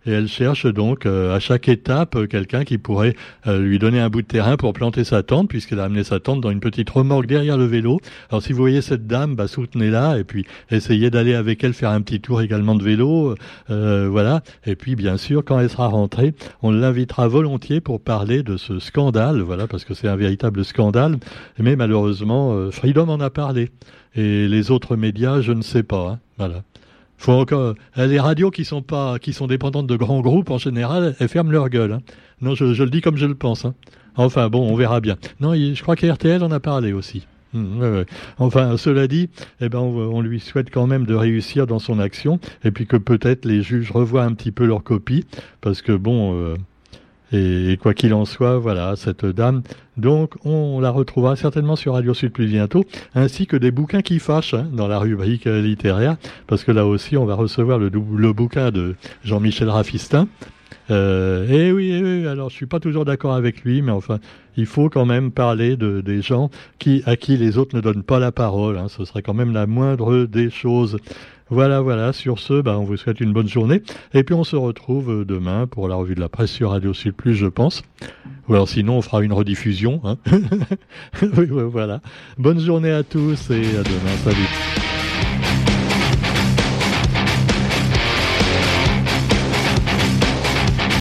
et 0.06 0.12
elle 0.12 0.28
cherche 0.28 0.66
donc 0.66 1.04
euh, 1.04 1.34
à 1.34 1.40
chaque 1.40 1.68
étape 1.68 2.16
euh, 2.16 2.26
quelqu'un 2.26 2.64
qui 2.64 2.78
pourrait 2.78 3.14
euh, 3.46 3.58
lui 3.60 3.78
donner 3.78 4.00
un 4.00 4.08
bout 4.08 4.22
de 4.22 4.26
terrain 4.26 4.56
pour 4.56 4.72
planter 4.72 5.04
sa 5.04 5.22
tente, 5.22 5.48
puisqu'elle 5.48 5.80
a 5.80 5.84
amené 5.84 6.04
sa 6.04 6.20
tente 6.20 6.40
dans 6.40 6.50
une 6.50 6.60
petite 6.60 6.88
remorque 6.88 7.26
derrière 7.26 7.58
le 7.58 7.66
vélo. 7.66 8.00
Alors 8.30 8.42
si 8.42 8.52
vous 8.52 8.58
voyez 8.58 8.80
cette 8.80 9.06
dame, 9.06 9.34
bah, 9.34 9.48
soutenez-la 9.48 10.18
et 10.18 10.24
puis 10.24 10.46
essayez 10.70 11.10
d'aller 11.10 11.34
avec 11.34 11.62
elle 11.64 11.74
faire 11.74 11.90
un 11.90 12.00
petit 12.00 12.20
tour 12.20 12.40
également 12.40 12.74
de 12.74 12.82
vélo, 12.82 13.34
voilà. 13.68 14.42
Et 14.66 14.76
puis 14.76 14.96
bien 14.96 15.16
sûr, 15.16 15.44
quand 15.44 15.58
elle 15.58 15.70
sera 15.70 15.88
rentrée, 15.88 16.34
on 16.62 16.70
l'invitera 16.70 17.28
volontiers 17.28 17.80
pour 17.80 18.00
parler 18.00 18.42
de 18.42 18.56
ce 18.56 18.78
scandale, 18.78 19.40
voilà, 19.40 19.66
parce 19.66 19.84
que 19.84 19.94
c'est 19.94 20.08
un 20.08 20.16
véritable 20.16 20.64
scandale. 20.64 21.18
Mais 21.58 21.76
malheureusement, 21.76 22.70
Freedom 22.70 23.08
en 23.08 23.20
a 23.20 23.30
parlé 23.30 23.70
et 24.14 24.48
les 24.48 24.70
autres 24.70 24.96
médias, 24.96 25.40
je 25.40 25.52
ne 25.52 25.62
sais 25.62 25.82
pas. 25.82 26.10
Hein, 26.12 26.18
voilà. 26.38 26.62
Faut 27.20 27.32
encore 27.32 27.74
euh, 27.98 28.06
les 28.06 28.18
radios 28.18 28.50
qui 28.50 28.64
sont 28.64 28.80
pas 28.80 29.18
qui 29.18 29.34
sont 29.34 29.46
dépendantes 29.46 29.86
de 29.86 29.94
grands 29.94 30.22
groupes 30.22 30.50
en 30.50 30.56
général, 30.56 31.14
elles 31.20 31.28
ferment 31.28 31.50
leur 31.50 31.68
gueule. 31.68 31.92
Hein. 31.92 32.00
Non, 32.40 32.54
je, 32.54 32.64
le 32.64 32.88
dis 32.88 33.02
comme 33.02 33.18
je 33.18 33.26
le 33.26 33.34
pense. 33.34 33.66
Hein. 33.66 33.74
Enfin 34.16 34.48
bon, 34.48 34.66
on 34.66 34.74
verra 34.74 35.02
bien. 35.02 35.18
Non, 35.38 35.52
je 35.54 35.82
crois 35.82 35.96
qu'RTL 35.96 36.42
en 36.42 36.50
a 36.50 36.60
parlé 36.60 36.94
aussi. 36.94 37.26
Hum, 37.52 38.04
enfin, 38.38 38.78
cela 38.78 39.06
dit, 39.06 39.28
eh 39.60 39.68
ben, 39.68 39.80
on, 39.80 40.22
lui 40.22 40.40
souhaite 40.40 40.70
quand 40.70 40.86
même 40.86 41.04
de 41.04 41.14
réussir 41.14 41.66
dans 41.66 41.78
son 41.78 41.98
action, 41.98 42.38
et 42.64 42.70
puis 42.70 42.86
que 42.86 42.96
peut-être 42.96 43.44
les 43.44 43.62
juges 43.62 43.90
revoient 43.90 44.24
un 44.24 44.32
petit 44.32 44.52
peu 44.52 44.64
leur 44.64 44.82
copie, 44.82 45.26
parce 45.60 45.82
que 45.82 45.92
bon, 45.92 46.34
euh, 46.40 46.56
et, 47.32 47.78
quoi 47.80 47.94
qu'il 47.94 48.14
en 48.14 48.24
soit, 48.24 48.58
voilà, 48.58 48.96
cette 48.96 49.24
dame. 49.24 49.62
Donc, 49.96 50.34
on 50.44 50.80
la 50.80 50.90
retrouvera 50.90 51.36
certainement 51.36 51.76
sur 51.76 51.94
Radio 51.94 52.14
Sud 52.14 52.32
plus 52.32 52.46
bientôt, 52.46 52.84
ainsi 53.14 53.46
que 53.46 53.56
des 53.56 53.70
bouquins 53.70 54.02
qui 54.02 54.18
fâchent 54.18 54.54
hein, 54.54 54.68
dans 54.72 54.88
la 54.88 54.98
rubrique 54.98 55.44
littéraire, 55.44 56.16
parce 56.46 56.64
que 56.64 56.72
là 56.72 56.86
aussi, 56.86 57.16
on 57.16 57.26
va 57.26 57.34
recevoir 57.34 57.78
le, 57.78 57.90
bouquin 58.32 58.70
de 58.70 58.96
Jean-Michel 59.24 59.68
Raffistin. 59.68 60.28
Euh, 60.90 61.46
et 61.48 61.70
oui, 61.72 61.92
et 61.92 62.02
oui, 62.02 62.26
alors 62.26 62.50
je 62.50 62.56
suis 62.56 62.66
pas 62.66 62.80
toujours 62.80 63.04
d'accord 63.04 63.34
avec 63.34 63.62
lui, 63.62 63.80
mais 63.80 63.92
enfin, 63.92 64.18
il 64.56 64.66
faut 64.66 64.88
quand 64.88 65.06
même 65.06 65.30
parler 65.30 65.76
de 65.76 66.00
des 66.00 66.20
gens 66.20 66.50
qui 66.78 67.02
à 67.06 67.16
qui 67.16 67.36
les 67.36 67.58
autres 67.58 67.76
ne 67.76 67.80
donnent 67.80 68.02
pas 68.02 68.18
la 68.18 68.32
parole. 68.32 68.76
Hein, 68.76 68.88
ce 68.88 69.04
serait 69.04 69.22
quand 69.22 69.34
même 69.34 69.52
la 69.52 69.66
moindre 69.66 70.24
des 70.24 70.50
choses. 70.50 70.96
Voilà, 71.50 71.80
voilà. 71.80 72.12
Sur 72.12 72.38
ce, 72.38 72.60
bah, 72.60 72.78
on 72.78 72.84
vous 72.84 72.96
souhaite 72.96 73.20
une 73.20 73.32
bonne 73.32 73.48
journée. 73.48 73.82
Et 74.14 74.22
puis 74.22 74.34
on 74.34 74.44
se 74.44 74.56
retrouve 74.56 75.10
euh, 75.10 75.24
demain 75.24 75.66
pour 75.66 75.88
la 75.88 75.96
revue 75.96 76.14
de 76.14 76.20
la 76.20 76.28
presse 76.28 76.50
sur 76.50 76.70
Radio 76.70 76.94
Sud 76.94 77.14
Plus, 77.14 77.34
je 77.34 77.46
pense. 77.46 77.82
Ou 78.48 78.54
alors 78.54 78.68
sinon, 78.68 78.98
on 78.98 79.02
fera 79.02 79.22
une 79.22 79.32
rediffusion. 79.32 80.00
Hein. 80.04 80.16
voilà. 81.22 82.00
Bonne 82.38 82.60
journée 82.60 82.92
à 82.92 83.02
tous 83.02 83.50
et 83.50 83.76
à 83.76 83.82
demain. 83.82 84.16
Salut. 84.24 84.48